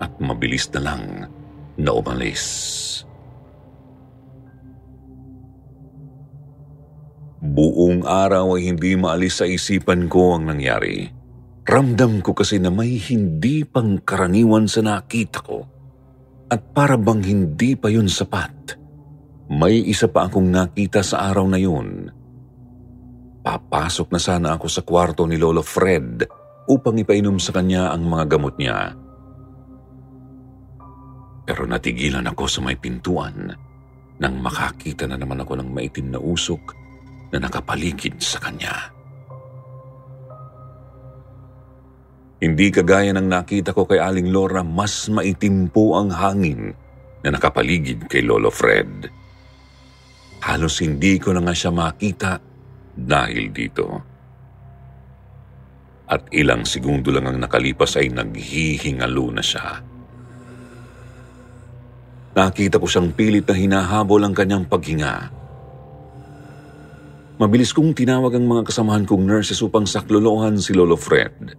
at 0.00 0.16
mabilis 0.20 0.72
na 0.72 0.80
lang 0.80 1.04
na 1.76 1.90
umalis. 1.92 2.44
Buong 7.38 8.02
araw 8.02 8.58
ay 8.58 8.72
hindi 8.72 8.98
maalis 8.98 9.38
sa 9.38 9.46
isipan 9.46 10.10
ko 10.10 10.34
ang 10.34 10.50
nangyari. 10.50 11.06
Ramdam 11.68 12.24
ko 12.24 12.32
kasi 12.32 12.56
na 12.56 12.72
may 12.72 12.96
hindi 12.96 13.62
pang 13.62 14.00
karaniwan 14.00 14.66
sa 14.66 14.80
nakita 14.80 15.44
ko. 15.44 15.60
At 16.48 16.72
para 16.72 16.96
bang 16.96 17.20
hindi 17.20 17.76
pa 17.76 17.92
yun 17.92 18.08
sapat. 18.08 18.80
May 19.52 19.84
isa 19.84 20.08
pa 20.08 20.26
akong 20.26 20.48
nakita 20.48 21.04
sa 21.04 21.28
araw 21.28 21.44
na 21.46 21.60
yun. 21.60 22.17
Papasok 23.48 24.12
na 24.12 24.20
sana 24.20 24.48
ako 24.60 24.68
sa 24.68 24.84
kwarto 24.84 25.24
ni 25.24 25.40
Lolo 25.40 25.64
Fred 25.64 26.20
upang 26.68 27.00
ipainom 27.00 27.40
sa 27.40 27.56
kanya 27.56 27.96
ang 27.96 28.04
mga 28.04 28.36
gamot 28.36 28.60
niya. 28.60 28.92
Pero 31.48 31.64
natigilan 31.64 32.28
ako 32.28 32.44
sa 32.44 32.60
may 32.60 32.76
pintuan 32.76 33.48
nang 34.20 34.34
makakita 34.44 35.08
na 35.08 35.16
naman 35.16 35.40
ako 35.40 35.64
ng 35.64 35.68
maitim 35.72 36.12
na 36.12 36.20
usok 36.20 36.76
na 37.32 37.40
nakapaligid 37.40 38.20
sa 38.20 38.36
kanya. 38.36 38.92
Hindi 42.44 42.68
kagaya 42.68 43.16
ng 43.16 43.32
nakita 43.32 43.72
ko 43.72 43.88
kay 43.88 43.96
Aling 43.96 44.28
Laura, 44.28 44.60
mas 44.60 45.08
maitim 45.08 45.72
po 45.72 45.96
ang 45.96 46.12
hangin 46.12 46.76
na 47.24 47.32
nakapaligid 47.32 48.12
kay 48.12 48.20
Lolo 48.20 48.52
Fred. 48.52 49.08
Halos 50.44 50.84
hindi 50.84 51.16
ko 51.16 51.32
na 51.32 51.40
nga 51.40 51.56
siya 51.56 51.72
makita 51.72 52.47
dahil 52.98 53.54
dito. 53.54 53.86
At 56.08 56.26
ilang 56.34 56.66
segundo 56.66 57.12
lang 57.14 57.30
ang 57.30 57.38
nakalipas 57.38 57.94
ay 58.00 58.10
naghihingalo 58.10 59.28
na 59.30 59.44
siya. 59.44 59.78
Nakita 62.34 62.80
ko 62.80 62.86
siyang 62.86 63.12
pilit 63.14 63.46
na 63.46 63.54
hinahabol 63.54 64.22
ang 64.24 64.34
kanyang 64.34 64.64
paghinga. 64.66 65.30
Mabilis 67.38 67.70
kong 67.70 67.94
tinawag 67.94 68.34
ang 68.34 68.50
mga 68.50 68.66
kasamahan 68.66 69.06
kong 69.06 69.22
nurses 69.22 69.62
upang 69.62 69.86
saklolohan 69.86 70.58
si 70.58 70.74
Lolo 70.74 70.98
Fred. 70.98 71.54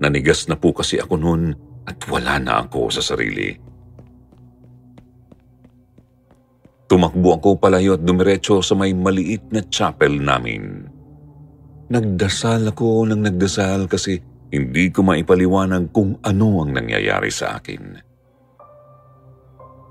Nanigas 0.00 0.48
na 0.48 0.56
po 0.56 0.72
kasi 0.72 0.96
ako 0.96 1.14
noon 1.20 1.52
at 1.84 1.98
wala 2.08 2.40
na 2.40 2.64
ako 2.64 2.88
sa 2.88 3.02
sarili. 3.04 3.52
Tumakbo 6.88 7.36
ako 7.36 7.60
palayo 7.60 8.00
at 8.00 8.02
dumiretso 8.02 8.64
sa 8.64 8.72
may 8.72 8.96
maliit 8.96 9.52
na 9.52 9.60
chapel 9.68 10.16
namin. 10.16 10.88
Nagdasal 11.92 12.72
ako 12.72 13.12
ng 13.12 13.28
nagdasal 13.28 13.84
kasi 13.92 14.16
hindi 14.48 14.88
ko 14.88 15.04
maipaliwanag 15.04 15.92
kung 15.92 16.16
ano 16.24 16.64
ang 16.64 16.72
nangyayari 16.72 17.28
sa 17.28 17.60
akin. 17.60 18.00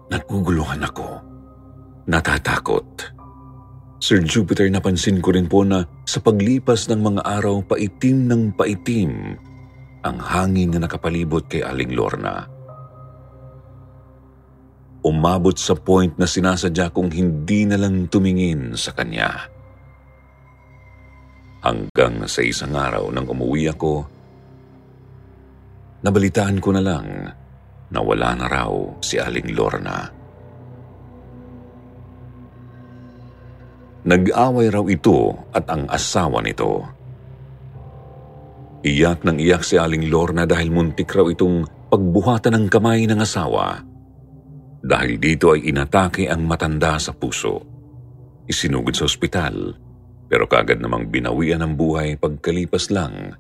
Naguguluhan 0.10 0.82
ako. 0.82 1.08
Natatakot. 2.10 3.14
Sir 4.02 4.22
Jupiter, 4.26 4.66
napansin 4.70 5.22
ko 5.22 5.34
rin 5.34 5.46
po 5.46 5.62
na 5.62 5.86
sa 6.06 6.18
paglipas 6.22 6.90
ng 6.90 7.02
mga 7.02 7.22
araw, 7.26 7.66
paitim 7.66 8.26
ng 8.26 8.58
paitim 8.58 9.38
ang 10.06 10.18
hangin 10.22 10.74
na 10.74 10.86
nakapalibot 10.86 11.46
kay 11.50 11.62
Aling 11.66 11.94
Lorna. 11.94 12.57
Umabot 15.08 15.56
sa 15.56 15.72
point 15.72 16.12
na 16.20 16.28
sinasadya 16.28 16.92
kong 16.92 17.16
hindi 17.16 17.64
na 17.64 17.80
lang 17.80 18.12
tumingin 18.12 18.76
sa 18.76 18.92
kanya. 18.92 19.48
Hanggang 21.64 22.28
sa 22.28 22.44
isang 22.44 22.76
araw 22.76 23.08
nang 23.16 23.24
umuwi 23.24 23.72
ako, 23.72 24.04
nabalitaan 26.04 26.60
ko 26.60 26.76
na 26.76 26.84
lang 26.84 27.08
na 27.88 28.00
wala 28.04 28.36
na 28.36 28.52
raw 28.52 28.72
si 29.00 29.16
Aling 29.16 29.56
Lorna. 29.56 30.12
Nag-away 34.08 34.68
raw 34.68 34.84
ito 34.92 35.48
at 35.56 35.72
ang 35.72 35.88
asawa 35.88 36.44
nito. 36.44 36.84
Iyak 38.84 39.24
ng 39.24 39.40
iyak 39.40 39.64
si 39.64 39.80
Aling 39.80 40.12
Lorna 40.12 40.44
dahil 40.44 40.68
muntik 40.68 41.16
raw 41.16 41.24
itong 41.32 41.64
pagbuhatan 41.88 42.60
ng 42.60 42.66
kamay 42.68 43.08
ng 43.08 43.24
asawa. 43.24 43.87
Dahil 44.84 45.18
dito 45.18 45.54
ay 45.58 45.68
inatake 45.68 46.30
ang 46.30 46.46
matanda 46.46 46.96
sa 47.02 47.12
puso. 47.14 47.66
Isinugod 48.48 48.96
sa 48.96 49.10
ospital, 49.10 49.76
pero 50.28 50.48
kagad 50.48 50.80
namang 50.80 51.08
binawian 51.12 51.64
ng 51.64 51.74
buhay 51.76 52.16
pagkalipas 52.20 52.92
lang 52.92 53.36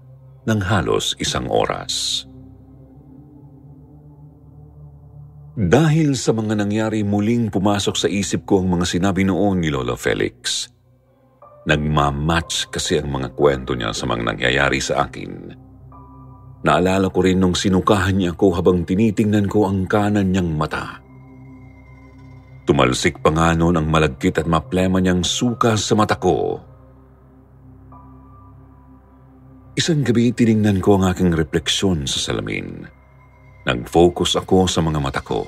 ng 0.48 0.60
halos 0.64 1.16
isang 1.20 1.52
oras. 1.52 2.24
Dahil 5.58 6.14
sa 6.14 6.38
mga 6.38 6.54
nangyari 6.54 7.02
muling 7.02 7.50
pumasok 7.50 7.96
sa 7.98 8.08
isip 8.08 8.46
ko 8.46 8.62
ang 8.62 8.78
mga 8.78 8.86
sinabi 8.86 9.26
noon 9.26 9.58
ni 9.58 9.74
Lolo 9.74 9.98
Felix. 9.98 10.70
Nagmamatch 11.66 12.70
kasi 12.70 13.02
ang 13.02 13.10
mga 13.10 13.34
kwento 13.34 13.74
niya 13.74 13.90
sa 13.92 14.06
mga 14.06 14.24
nangyayari 14.38 14.78
sa 14.78 15.10
akin. 15.10 15.52
Naalala 16.62 17.10
ko 17.10 17.20
rin 17.26 17.42
nung 17.42 17.58
sinukahan 17.58 18.22
niya 18.22 18.38
ako 18.38 18.48
habang 18.54 18.86
tinitingnan 18.86 19.50
ko 19.50 19.66
ang 19.66 19.90
kanan 19.90 20.30
niyang 20.30 20.54
mata. 20.54 21.07
Tumalsik 22.68 23.24
pa 23.24 23.32
nga 23.32 23.56
noon 23.56 23.80
ang 23.80 23.88
malagkit 23.88 24.44
at 24.44 24.44
maplema 24.44 25.00
niyang 25.00 25.24
suka 25.24 25.80
sa 25.80 25.96
mata 25.96 26.20
ko. 26.20 26.60
Isang 29.80 30.04
gabi 30.04 30.36
tiningnan 30.36 30.84
ko 30.84 31.00
ang 31.00 31.08
aking 31.08 31.32
refleksyon 31.32 32.04
sa 32.04 32.20
salamin. 32.20 32.84
Nag-focus 33.64 34.36
ako 34.44 34.68
sa 34.68 34.84
mga 34.84 35.00
mata 35.00 35.24
ko 35.24 35.48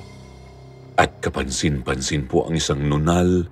at 0.96 1.20
kapansin-pansin 1.20 2.24
po 2.24 2.48
ang 2.48 2.56
isang 2.56 2.80
nunal 2.88 3.44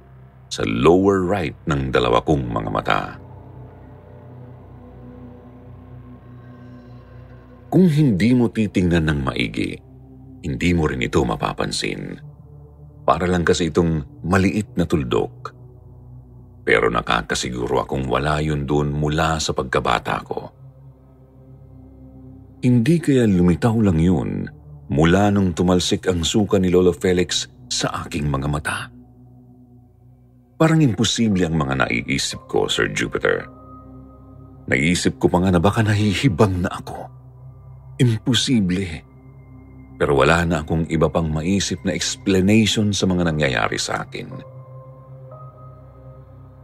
sa 0.49 0.65
lower 0.65 1.29
right 1.29 1.57
ng 1.69 1.93
dalawa 1.93 2.25
kong 2.25 2.49
mga 2.49 2.71
mata. 2.73 3.01
Kung 7.69 7.85
hindi 7.85 8.33
mo 8.33 8.49
titingnan 8.49 9.13
ng 9.13 9.21
maigi, 9.29 9.77
hindi 10.41 10.71
mo 10.73 10.89
rin 10.89 11.05
ito 11.05 11.21
mapapansin. 11.21 12.28
Para 13.09 13.25
lang 13.25 13.41
kasi 13.41 13.73
itong 13.73 14.21
maliit 14.29 14.77
na 14.77 14.85
tuldok. 14.85 15.57
Pero 16.69 16.93
nakakasiguro 16.93 17.81
akong 17.81 18.05
wala 18.05 18.37
yun 18.45 18.69
doon 18.69 18.93
mula 18.93 19.41
sa 19.41 19.57
pagkabata 19.57 20.21
ko. 20.29 20.53
Hindi 22.61 23.01
kaya 23.01 23.25
lumitaw 23.25 23.81
lang 23.81 23.97
yun 23.97 24.45
mula 24.93 25.33
nung 25.33 25.57
tumalsik 25.57 26.05
ang 26.05 26.21
suka 26.21 26.61
ni 26.61 26.69
Lolo 26.69 26.93
Felix 26.93 27.49
sa 27.73 28.05
aking 28.05 28.29
mga 28.29 28.49
mata. 28.53 28.93
Parang 30.61 30.85
imposible 30.85 31.49
ang 31.49 31.57
mga 31.57 31.89
naiisip 31.89 32.45
ko, 32.45 32.69
Sir 32.69 32.93
Jupiter. 32.93 33.49
Naisip 34.69 35.17
ko 35.17 35.33
pa 35.33 35.41
nga 35.41 35.57
na 35.57 35.63
baka 35.65 35.81
nahihibang 35.81 36.61
na 36.61 36.69
ako. 36.77 37.09
Imposible. 38.05 39.08
Pero 39.99 40.15
wala 40.15 40.47
na 40.47 40.63
akong 40.63 40.87
iba 40.87 41.11
pang 41.11 41.27
maisip 41.27 41.83
na 41.83 41.91
explanation 41.91 42.95
sa 42.95 43.11
mga 43.11 43.35
nangyayari 43.35 43.77
sa 43.83 44.07
akin. 44.07 44.31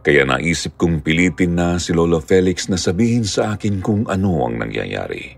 Kaya 0.05 0.23
naisip 0.23 0.79
kong 0.79 1.03
pilitin 1.03 1.59
na 1.59 1.75
si 1.75 1.91
Lolo 1.91 2.23
Felix 2.23 2.71
na 2.71 2.79
sabihin 2.79 3.27
sa 3.27 3.59
akin 3.59 3.83
kung 3.83 4.07
ano 4.07 4.47
ang 4.47 4.55
nangyayari. 4.61 5.35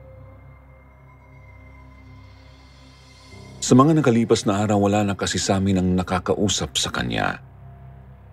Sa 3.64 3.74
mga 3.74 4.00
nakalipas 4.00 4.46
na 4.46 4.64
araw, 4.64 4.88
wala 4.88 5.04
na 5.04 5.16
kasi 5.18 5.42
sa 5.42 5.58
amin 5.58 5.82
ang 5.82 5.90
nakakausap 5.98 6.78
sa 6.78 6.94
kanya. 6.94 7.42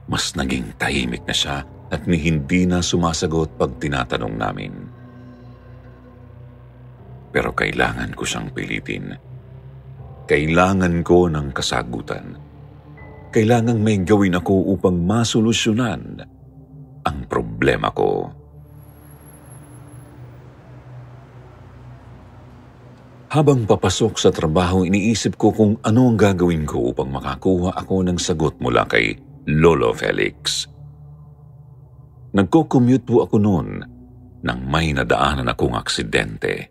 Mas 0.04 0.36
naging 0.36 0.76
tahimik 0.76 1.24
na 1.24 1.34
siya 1.34 1.64
at 1.88 2.04
ni 2.04 2.20
hindi 2.20 2.68
na 2.68 2.84
sumasagot 2.84 3.56
pag 3.56 3.72
tinatanong 3.80 4.34
namin. 4.34 4.74
Pero 7.34 7.50
kailangan 7.50 8.14
ko 8.14 8.22
siyang 8.22 8.50
pilitin. 8.54 9.33
Kailangan 10.24 11.04
ko 11.04 11.28
ng 11.28 11.52
kasagutan. 11.52 12.40
Kailangan 13.28 13.76
may 13.76 14.00
gawin 14.00 14.40
ako 14.40 14.72
upang 14.72 15.04
masolusyonan 15.04 16.24
ang 17.04 17.18
problema 17.28 17.92
ko. 17.92 18.32
Habang 23.34 23.66
papasok 23.66 24.14
sa 24.14 24.30
trabaho, 24.30 24.86
iniisip 24.86 25.34
ko 25.34 25.50
kung 25.50 25.76
ano 25.82 26.06
ang 26.06 26.14
gagawin 26.14 26.62
ko 26.62 26.94
upang 26.94 27.10
makakuha 27.10 27.74
ako 27.74 28.06
ng 28.06 28.14
sagot 28.14 28.54
mula 28.62 28.86
kay 28.86 29.18
Lolo 29.50 29.90
Felix. 29.90 30.70
Nagko-commute 32.30 33.02
po 33.02 33.26
ako 33.26 33.36
noon 33.42 33.82
nang 34.46 34.60
may 34.70 34.94
nadaanan 34.94 35.50
akong 35.50 35.74
aksidente. 35.74 36.70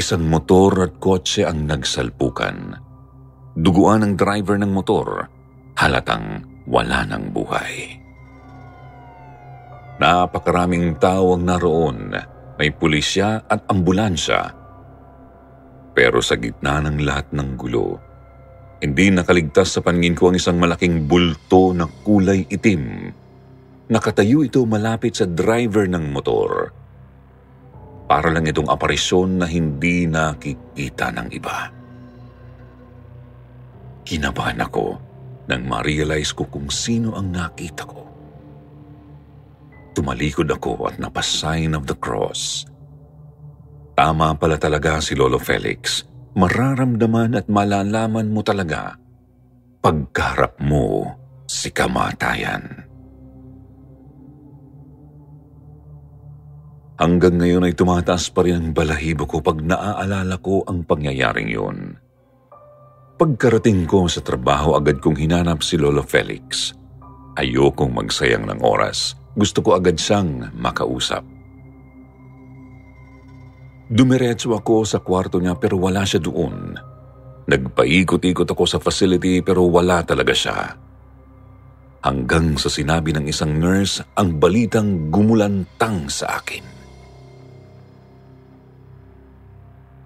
Isang 0.00 0.32
motor 0.32 0.88
at 0.88 0.96
kotse 0.96 1.44
ang 1.44 1.68
nagsalpukan. 1.68 2.72
Duguan 3.52 4.00
ang 4.00 4.16
driver 4.16 4.56
ng 4.56 4.72
motor, 4.72 5.28
halatang 5.76 6.40
wala 6.64 7.04
ng 7.04 7.28
buhay. 7.28 8.00
Napakaraming 10.00 10.96
tao 10.96 11.36
ang 11.36 11.44
naroon 11.44 12.16
may 12.56 12.72
pulisya 12.72 13.44
at 13.44 13.68
ambulansya. 13.68 14.40
Pero 15.92 16.24
sa 16.24 16.40
gitna 16.40 16.80
ng 16.80 17.04
lahat 17.04 17.36
ng 17.36 17.60
gulo, 17.60 18.00
hindi 18.80 19.12
nakaligtas 19.12 19.76
sa 19.76 19.84
paningin 19.84 20.16
ko 20.16 20.32
ang 20.32 20.40
isang 20.40 20.56
malaking 20.56 21.04
bulto 21.04 21.76
na 21.76 21.84
kulay 21.84 22.48
itim. 22.48 23.12
Nakatayo 23.92 24.48
ito 24.48 24.64
malapit 24.64 25.20
sa 25.20 25.28
driver 25.28 25.84
ng 25.84 26.08
motor. 26.08 26.79
Para 28.10 28.26
lang 28.34 28.42
itong 28.42 28.66
aparisyon 28.66 29.38
na 29.38 29.46
hindi 29.46 30.10
nakikita 30.10 31.14
ng 31.14 31.30
iba. 31.30 31.70
Kinabahan 34.02 34.58
ako 34.66 34.98
nang 35.46 35.62
ma-realize 35.62 36.34
ko 36.34 36.50
kung 36.50 36.66
sino 36.66 37.14
ang 37.14 37.30
nakita 37.30 37.86
ko. 37.86 38.02
Tumalikod 39.94 40.50
ako 40.50 40.90
at 40.90 40.98
napasign 40.98 41.78
of 41.78 41.86
the 41.86 41.94
cross. 41.94 42.66
Tama 43.94 44.34
pala 44.34 44.58
talaga 44.58 44.98
si 44.98 45.14
Lolo 45.14 45.38
Felix. 45.38 46.02
Mararamdaman 46.34 47.38
at 47.38 47.46
malalaman 47.46 48.26
mo 48.26 48.42
talaga 48.42 48.98
pagkarap 49.80 50.58
mo 50.58 51.14
si 51.46 51.70
kamatayan. 51.70 52.89
Hanggang 57.00 57.40
ngayon 57.40 57.64
ay 57.64 57.72
tumataas 57.72 58.28
pa 58.28 58.44
rin 58.44 58.60
ang 58.60 58.68
balahibo 58.76 59.24
ko 59.24 59.40
pag 59.40 59.56
naaalala 59.56 60.36
ko 60.36 60.68
ang 60.68 60.84
pangyayaring 60.84 61.48
yun. 61.48 61.96
Pagkarating 63.16 63.88
ko 63.88 64.04
sa 64.04 64.20
trabaho, 64.20 64.76
agad 64.76 65.00
kong 65.00 65.16
hinanap 65.16 65.64
si 65.64 65.80
Lolo 65.80 66.04
Felix. 66.04 66.76
Ayokong 67.40 67.96
magsayang 67.96 68.44
ng 68.44 68.60
oras. 68.60 69.16
Gusto 69.32 69.64
ko 69.64 69.80
agad 69.80 69.96
siyang 69.96 70.52
makausap. 70.52 71.24
Dumiretso 73.88 74.52
ako 74.52 74.84
sa 74.84 75.00
kwarto 75.00 75.40
niya 75.40 75.56
pero 75.56 75.80
wala 75.80 76.04
siya 76.04 76.20
doon. 76.20 76.76
Nagpaikot-ikot 77.48 78.44
ako 78.44 78.64
sa 78.68 78.76
facility 78.76 79.40
pero 79.40 79.64
wala 79.72 80.04
talaga 80.04 80.36
siya. 80.36 80.76
Hanggang 82.04 82.60
sa 82.60 82.68
sinabi 82.68 83.16
ng 83.16 83.24
isang 83.24 83.56
nurse 83.56 84.04
ang 84.20 84.36
balitang 84.36 85.08
gumulantang 85.08 86.04
sa 86.12 86.36
akin. 86.36 86.79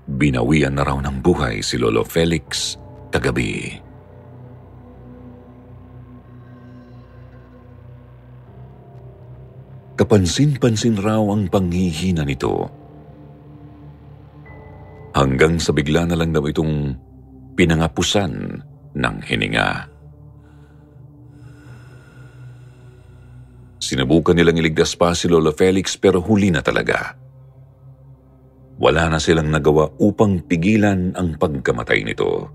Binawian 0.05 0.77
na 0.77 0.85
raw 0.85 1.01
ng 1.01 1.25
buhay 1.25 1.65
si 1.65 1.81
Lolo 1.81 2.05
Felix 2.05 2.77
kagabi. 3.09 3.81
Kapansin-pansin 9.97 11.01
raw 11.01 11.23
ang 11.33 11.49
panghihina 11.49 12.27
nito. 12.27 12.69
Hanggang 15.15 15.57
sa 15.63 15.71
bigla 15.71 16.05
na 16.05 16.19
lang 16.19 16.35
daw 16.35 16.43
itong 16.45 16.93
pinangapusan 17.55 18.61
ng 18.93 19.17
hininga. 19.25 19.69
Sinubukan 23.79 24.35
nilang 24.37 24.59
iligtas 24.59 24.99
pa 24.99 25.17
si 25.17 25.31
Lola 25.31 25.55
Felix 25.55 25.97
pero 25.97 26.21
huli 26.21 26.51
na 26.51 26.61
talaga. 26.61 27.24
Wala 28.75 29.07
na 29.07 29.23
silang 29.23 29.55
nagawa 29.55 29.87
upang 30.03 30.43
pigilan 30.51 31.15
ang 31.15 31.39
pagkamatay 31.39 32.03
nito. 32.03 32.51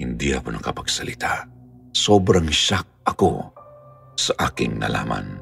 Hindi 0.00 0.32
ako 0.32 0.56
nakapagsalita. 0.56 1.48
Sobrang 1.92 2.48
shock 2.52 3.04
ako 3.04 3.52
sa 4.16 4.32
aking 4.48 4.80
nalaman. 4.80 5.40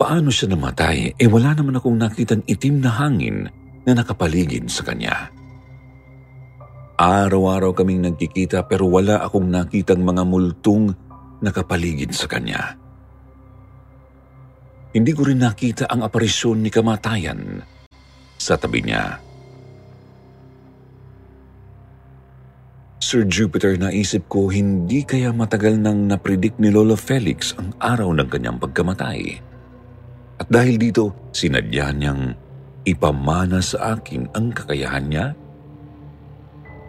Paano 0.00 0.32
siya 0.32 0.56
namatay? 0.56 1.20
Eh 1.20 1.28
wala 1.28 1.52
naman 1.52 1.76
akong 1.76 2.00
nakitang 2.00 2.40
itim 2.48 2.80
na 2.80 2.88
hangin 2.88 3.52
na 3.84 3.92
nakapaligid 3.92 4.64
sa 4.72 4.80
kanya. 4.88 5.28
Araw-araw 6.96 7.76
kaming 7.76 8.04
nagkikita 8.08 8.64
pero 8.64 8.88
wala 8.88 9.20
akong 9.24 9.48
nakitang 9.48 10.00
mga 10.00 10.24
multong 10.24 10.92
nakapaligid 11.44 12.12
sa 12.12 12.28
kanya. 12.28 12.76
Hindi 14.90 15.14
ko 15.14 15.22
rin 15.22 15.38
nakita 15.38 15.86
ang 15.86 16.02
aparisyon 16.02 16.66
ni 16.66 16.70
kamatayan 16.70 17.62
sa 18.34 18.58
tabi 18.58 18.82
niya. 18.82 19.22
Sir 23.00 23.26
Jupiter, 23.26 23.78
naisip 23.78 24.26
ko 24.26 24.50
hindi 24.50 25.06
kaya 25.06 25.32
matagal 25.32 25.78
nang 25.78 26.10
napredict 26.10 26.58
ni 26.58 26.68
Lolo 26.74 26.98
Felix 26.98 27.54
ang 27.56 27.74
araw 27.78 28.12
ng 28.12 28.28
kanyang 28.28 28.58
pagkamatay. 28.60 29.40
At 30.42 30.46
dahil 30.50 30.76
dito, 30.76 31.30
sinadya 31.32 31.90
niyang 31.94 32.34
ipamana 32.84 33.62
sa 33.62 33.98
akin 33.98 34.30
ang 34.36 34.52
kakayahan 34.52 35.06
niya. 35.06 35.26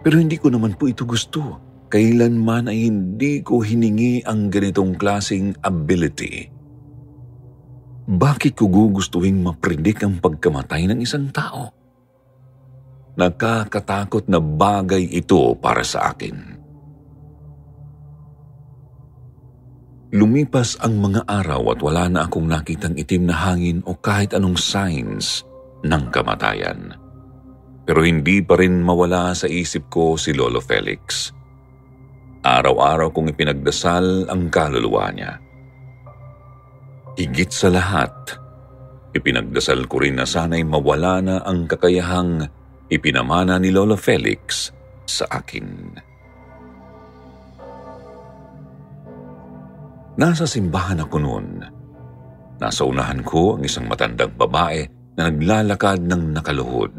Pero 0.02 0.18
hindi 0.18 0.36
ko 0.36 0.50
naman 0.50 0.74
po 0.74 0.90
ito 0.90 1.06
gusto. 1.06 1.58
Kailanman 1.92 2.66
ay 2.66 2.88
hindi 2.88 3.44
ko 3.44 3.60
hiningi 3.60 4.24
ang 4.24 4.48
ganitong 4.48 4.96
klasing 4.96 5.54
ability. 5.62 6.61
Bakit 8.02 8.58
ko 8.58 8.66
gugustuhin 8.66 9.46
mapredict 9.46 10.02
ang 10.02 10.18
pagkamatay 10.18 10.90
ng 10.90 10.98
isang 11.02 11.30
tao? 11.30 11.70
Nakakatakot 13.14 14.26
na 14.26 14.42
bagay 14.42 15.06
ito 15.06 15.54
para 15.60 15.86
sa 15.86 16.10
akin. 16.10 16.58
Lumipas 20.12 20.76
ang 20.82 21.00
mga 21.00 21.24
araw 21.24 21.72
at 21.72 21.80
wala 21.80 22.04
na 22.10 22.20
akong 22.28 22.44
nakitang 22.44 22.98
itim 23.00 23.32
na 23.32 23.36
hangin 23.48 23.80
o 23.88 23.96
kahit 23.96 24.36
anong 24.36 24.60
signs 24.60 25.40
ng 25.86 26.04
kamatayan. 26.12 26.92
Pero 27.88 28.04
hindi 28.04 28.44
pa 28.44 28.60
rin 28.60 28.82
mawala 28.84 29.32
sa 29.32 29.48
isip 29.48 29.88
ko 29.88 30.20
si 30.20 30.36
Lolo 30.36 30.60
Felix. 30.60 31.32
Araw-araw 32.44 33.10
kong 33.14 33.32
ipinagdasal 33.32 34.28
ang 34.28 34.50
kaluluwa 34.50 35.10
niya. 35.14 35.41
Higit 37.12 37.52
sa 37.52 37.68
lahat, 37.68 38.40
ipinagdasal 39.12 39.84
ko 39.84 40.00
rin 40.00 40.16
na 40.16 40.24
sana'y 40.24 40.64
mawala 40.64 41.20
na 41.20 41.36
ang 41.44 41.68
kakayahang 41.68 42.48
ipinamana 42.88 43.60
ni 43.60 43.68
Lolo 43.68 44.00
Felix 44.00 44.72
sa 45.04 45.28
akin. 45.28 45.92
Nasa 50.16 50.44
simbahan 50.48 51.04
ako 51.04 51.16
noon. 51.20 51.48
Nasa 52.60 52.84
unahan 52.88 53.20
ko 53.20 53.60
ang 53.60 53.62
isang 53.64 53.88
matandang 53.88 54.32
babae 54.32 54.84
na 55.16 55.28
naglalakad 55.28 56.04
ng 56.08 56.32
nakaluhod. 56.32 56.96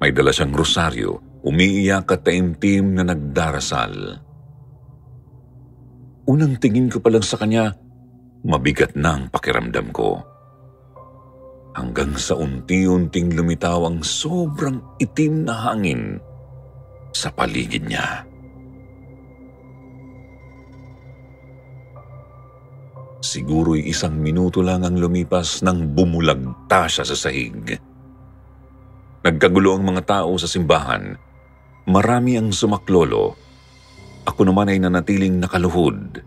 May 0.00 0.12
dala 0.12 0.32
siyang 0.32 0.52
rosaryo, 0.52 1.40
umiiyak 1.44 2.08
at 2.08 2.24
taimtim 2.24 2.96
na 2.96 3.04
nagdarasal. 3.04 3.92
Unang 6.28 6.56
tingin 6.60 6.88
ko 6.88 7.00
pa 7.04 7.12
lang 7.12 7.24
sa 7.24 7.36
kanya, 7.36 7.72
mabigat 8.44 8.96
na 8.96 9.16
ang 9.20 9.24
pakiramdam 9.28 9.92
ko 9.92 10.30
hanggang 11.74 12.18
sa 12.18 12.34
unti-unting 12.34 13.34
lumitaw 13.34 13.86
ang 13.86 14.02
sobrang 14.02 14.82
itim 14.98 15.46
na 15.46 15.54
hangin 15.70 16.18
sa 17.14 17.30
paligid 17.30 17.86
niya. 17.86 18.26
Siguro'y 23.20 23.84
isang 23.86 24.16
minuto 24.16 24.64
lang 24.64 24.82
ang 24.82 24.96
lumipas 24.96 25.60
nang 25.60 25.92
bumulagta 25.92 26.88
siya 26.88 27.04
sa 27.04 27.14
sahig. 27.14 27.76
Nagkagulo 29.20 29.76
ang 29.76 29.84
mga 29.84 30.02
tao 30.08 30.32
sa 30.40 30.48
simbahan. 30.48 31.14
Marami 31.84 32.40
ang 32.40 32.48
sumaklolo. 32.48 33.36
Ako 34.24 34.40
naman 34.48 34.72
ay 34.72 34.80
nanatiling 34.80 35.36
nakaluhod. 35.36 36.24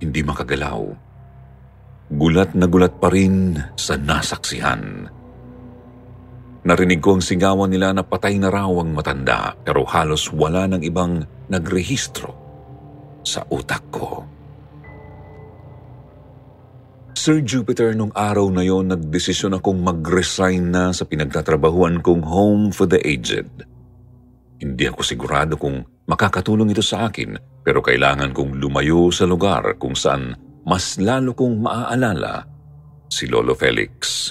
Hindi 0.00 0.20
makagalaw. 0.24 1.07
Gulat 2.08 2.56
na 2.56 2.64
gulat 2.64 2.96
pa 2.96 3.12
rin 3.12 3.52
sa 3.76 4.00
nasaksihan. 4.00 5.12
Narinig 6.64 7.04
ko 7.04 7.16
ang 7.16 7.24
sigawan 7.24 7.68
nila 7.68 7.92
na 7.92 8.00
patay 8.00 8.40
na 8.40 8.48
raw 8.48 8.68
ang 8.68 8.96
matanda 8.96 9.52
pero 9.60 9.84
halos 9.84 10.32
wala 10.32 10.64
ng 10.72 10.80
ibang 10.88 11.20
nagrehistro 11.52 12.32
sa 13.20 13.44
utak 13.52 13.84
ko. 13.92 14.24
Sir 17.12 17.44
Jupiter, 17.44 17.92
nung 17.92 18.14
araw 18.16 18.48
na 18.48 18.64
yon 18.64 18.88
nagdesisyon 18.88 19.60
akong 19.60 19.84
mag-resign 19.84 20.72
na 20.72 20.96
sa 20.96 21.04
pinagtatrabahuan 21.04 22.00
kong 22.00 22.24
Home 22.24 22.64
for 22.72 22.88
the 22.88 23.04
Aged. 23.04 23.68
Hindi 24.64 24.84
ako 24.88 25.04
sigurado 25.04 25.60
kung 25.60 25.84
makakatulong 26.08 26.72
ito 26.72 26.80
sa 26.80 27.12
akin 27.12 27.36
pero 27.60 27.84
kailangan 27.84 28.32
kong 28.32 28.56
lumayo 28.56 29.12
sa 29.12 29.28
lugar 29.28 29.76
kung 29.76 29.92
saan 29.92 30.47
mas 30.66 30.98
lalo 30.98 31.36
kong 31.36 31.60
maaalala 31.62 32.46
si 33.10 33.26
Lolo 33.26 33.54
Felix. 33.58 34.30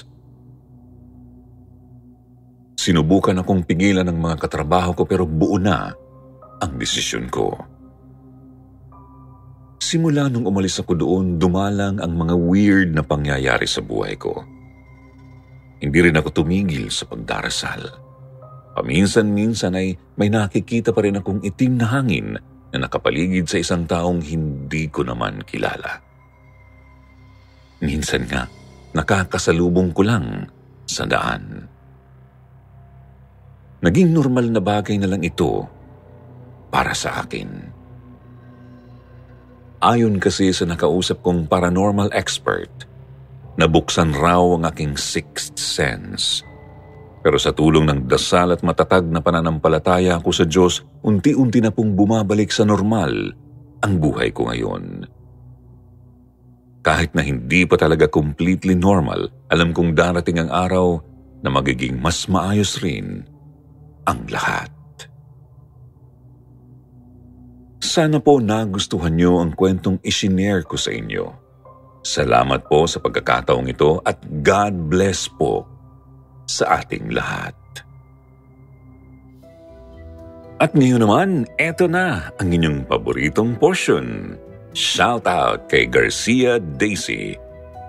Sinubukan 2.78 3.42
akong 3.42 3.66
pigilan 3.66 4.06
ng 4.06 4.16
mga 4.16 4.48
katrabaho 4.48 4.94
ko 4.94 5.02
pero 5.04 5.26
buo 5.26 5.58
na 5.58 5.92
ang 6.62 6.72
desisyon 6.78 7.26
ko. 7.26 7.52
Simula 9.82 10.30
nung 10.30 10.46
umalis 10.46 10.78
ako 10.78 10.94
doon, 10.94 11.26
dumalang 11.36 11.98
ang 11.98 12.12
mga 12.12 12.34
weird 12.38 12.90
na 12.92 13.02
pangyayari 13.02 13.66
sa 13.66 13.82
buhay 13.82 14.14
ko. 14.18 14.42
Hindi 15.78 15.98
rin 16.02 16.18
ako 16.18 16.42
tumigil 16.42 16.90
sa 16.90 17.06
pagdarasal. 17.06 17.82
Paminsan-minsan 18.74 19.74
ay 19.74 19.98
may 20.18 20.30
nakikita 20.30 20.94
pa 20.94 21.02
rin 21.02 21.18
akong 21.18 21.42
itim 21.42 21.82
na 21.82 21.86
hangin 21.88 22.38
na 22.70 22.76
nakapaligid 22.78 23.50
sa 23.50 23.58
isang 23.58 23.86
taong 23.86 24.22
hindi 24.22 24.86
ko 24.90 25.02
naman 25.02 25.42
kilala. 25.46 26.07
Minsan 27.78 28.26
nga, 28.26 28.50
nakakasalubong 28.94 29.94
ko 29.94 30.02
lang 30.02 30.50
sa 30.88 31.06
daan. 31.06 31.68
Naging 33.78 34.10
normal 34.10 34.50
na 34.50 34.58
bagay 34.58 34.98
na 34.98 35.06
lang 35.06 35.22
ito 35.22 35.62
para 36.74 36.90
sa 36.96 37.22
akin. 37.22 37.78
Ayon 39.78 40.18
kasi 40.18 40.50
sa 40.50 40.66
nakausap 40.66 41.22
kong 41.22 41.46
paranormal 41.46 42.10
expert, 42.10 42.90
nabuksan 43.54 44.10
raw 44.10 44.42
ang 44.58 44.66
aking 44.66 44.98
sixth 44.98 45.54
sense. 45.54 46.42
Pero 47.22 47.38
sa 47.38 47.54
tulong 47.54 47.86
ng 47.86 48.00
dasal 48.10 48.50
at 48.50 48.66
matatag 48.66 49.06
na 49.06 49.22
pananampalataya 49.22 50.18
ko 50.18 50.34
sa 50.34 50.42
Diyos, 50.42 50.82
unti-unti 51.06 51.62
na 51.62 51.70
pong 51.70 51.94
bumabalik 51.94 52.50
sa 52.50 52.66
normal 52.66 53.30
ang 53.78 54.02
buhay 54.02 54.34
ko 54.34 54.50
ngayon. 54.50 55.06
Kahit 56.88 57.12
na 57.12 57.20
hindi 57.20 57.68
pa 57.68 57.76
talaga 57.76 58.08
completely 58.08 58.72
normal, 58.72 59.28
alam 59.52 59.76
kong 59.76 59.92
darating 59.92 60.40
ang 60.40 60.48
araw 60.48 60.96
na 61.44 61.52
magiging 61.52 62.00
mas 62.00 62.24
maayos 62.32 62.80
rin 62.80 63.28
ang 64.08 64.24
lahat. 64.32 64.72
Sana 67.84 68.24
po 68.24 68.40
nagustuhan 68.40 69.20
niyo 69.20 69.36
ang 69.36 69.52
kwentong 69.52 70.00
isinare 70.00 70.64
ko 70.64 70.80
sa 70.80 70.88
inyo. 70.88 71.28
Salamat 72.00 72.64
po 72.72 72.88
sa 72.88 73.04
pagkakataong 73.04 73.68
ito 73.68 74.00
at 74.08 74.24
God 74.40 74.88
bless 74.88 75.28
po 75.28 75.68
sa 76.48 76.80
ating 76.80 77.12
lahat. 77.12 77.52
At 80.56 80.72
ngayon 80.72 81.04
naman, 81.04 81.44
eto 81.60 81.84
na 81.84 82.32
ang 82.40 82.48
inyong 82.48 82.88
paboritong 82.88 83.60
portion. 83.60 84.40
Shout 84.78 85.26
out 85.26 85.66
kay 85.66 85.90
Garcia 85.90 86.62
Daisy, 86.62 87.34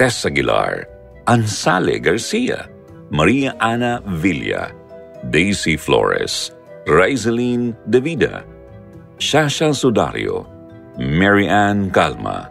Tess 0.02 0.26
Aguilar, 0.26 0.90
Ansale 1.30 2.02
Garcia, 2.02 2.66
Maria 3.14 3.54
Ana 3.62 4.02
Villa, 4.18 4.74
Daisy 5.30 5.78
Flores, 5.78 6.50
Rizaline 6.90 7.78
Davida, 7.86 8.42
Shasha 9.22 9.70
Sudario, 9.70 10.50
Mary 10.98 11.46
Ann 11.46 11.94
Calma, 11.94 12.50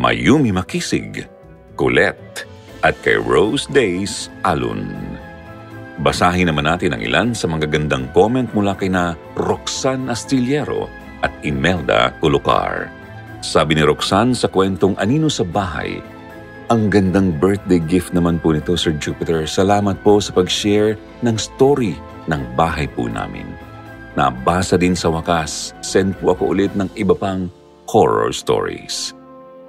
Mayumi 0.00 0.48
Makisig, 0.48 1.28
Colette, 1.76 2.48
at 2.80 2.96
kay 3.04 3.20
Rose 3.20 3.68
Days 3.68 4.32
Alun. 4.48 4.96
Basahin 6.00 6.48
naman 6.48 6.64
natin 6.64 6.96
ang 6.96 7.04
ilan 7.04 7.36
sa 7.36 7.52
mga 7.52 7.68
gandang 7.68 8.08
comment 8.16 8.48
mula 8.56 8.80
kay 8.80 8.88
na 8.88 9.12
Roxanne 9.36 10.08
Astillero 10.08 10.88
at 11.20 11.36
Imelda 11.44 12.16
Culucar. 12.24 13.03
Sabi 13.44 13.76
ni 13.76 13.84
Roxanne 13.84 14.32
sa 14.32 14.48
kwentong 14.48 14.96
Anino 14.96 15.28
sa 15.28 15.44
Bahay, 15.44 16.00
ang 16.72 16.88
gandang 16.88 17.28
birthday 17.36 17.76
gift 17.76 18.16
naman 18.16 18.40
po 18.40 18.56
nito, 18.56 18.72
Sir 18.72 18.96
Jupiter. 18.96 19.44
Salamat 19.44 20.00
po 20.00 20.16
sa 20.16 20.32
pag-share 20.32 20.96
ng 21.20 21.36
story 21.36 21.92
ng 22.24 22.40
bahay 22.56 22.88
po 22.88 23.04
namin. 23.04 23.44
Nabasa 24.16 24.80
din 24.80 24.96
sa 24.96 25.12
wakas, 25.12 25.76
send 25.84 26.16
po 26.24 26.32
ako 26.32 26.56
ulit 26.56 26.72
ng 26.72 26.88
iba 26.96 27.12
pang 27.12 27.52
horror 27.92 28.32
stories. 28.32 29.12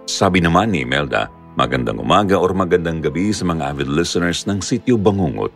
Sabi 0.07 0.39
naman 0.39 0.71
ni 0.71 0.88
Imelda, 0.88 1.27
magandang 1.59 1.99
umaga 1.99 2.39
or 2.39 2.55
magandang 2.55 3.03
gabi 3.03 3.35
sa 3.35 3.43
mga 3.43 3.75
avid 3.75 3.91
listeners 3.91 4.47
ng 4.47 4.63
Sityo 4.63 4.95
Bangungot. 4.95 5.51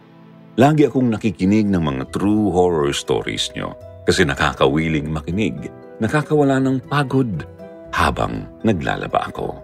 Lagi 0.59 0.91
akong 0.91 1.07
nakikinig 1.07 1.71
ng 1.71 1.79
mga 1.79 2.11
true 2.11 2.51
horror 2.51 2.91
stories 2.91 3.47
nyo 3.55 3.79
kasi 4.03 4.27
nakakawiling 4.27 5.07
makinig, 5.07 5.71
nakakawala 6.03 6.59
ng 6.59 6.83
pagod 6.83 7.47
habang 7.99 8.47
naglalaba 8.63 9.27
ako. 9.27 9.59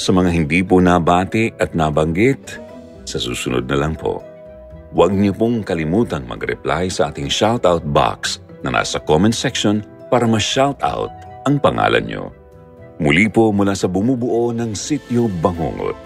Sa 0.00 0.10
mga 0.16 0.32
hindi 0.32 0.64
po 0.64 0.80
nabati 0.80 1.52
at 1.60 1.76
nabanggit, 1.76 2.56
sa 3.04 3.20
susunod 3.20 3.68
na 3.68 3.76
lang 3.76 3.92
po 3.92 4.24
Huwag 4.94 5.10
niyo 5.10 5.34
pong 5.34 5.66
kalimutang 5.66 6.22
mag-reply 6.22 6.86
sa 6.86 7.10
ating 7.10 7.26
shoutout 7.26 7.82
box 7.82 8.38
na 8.62 8.70
nasa 8.70 9.02
comment 9.02 9.34
section 9.34 9.82
para 10.06 10.22
ma-shoutout 10.22 11.10
ang 11.50 11.58
pangalan 11.58 12.06
niyo. 12.06 12.30
Muli 13.02 13.26
po 13.26 13.50
mula 13.50 13.74
sa 13.74 13.90
bumubuo 13.90 14.54
ng 14.54 14.70
Sityo 14.70 15.26
Bangungot. 15.42 15.98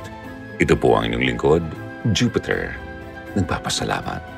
Ito 0.56 0.72
po 0.72 0.96
ang 0.96 1.12
inyong 1.12 1.20
lingkod, 1.28 1.62
Jupiter. 2.16 2.72
Nagpapasalamat. 3.36 4.37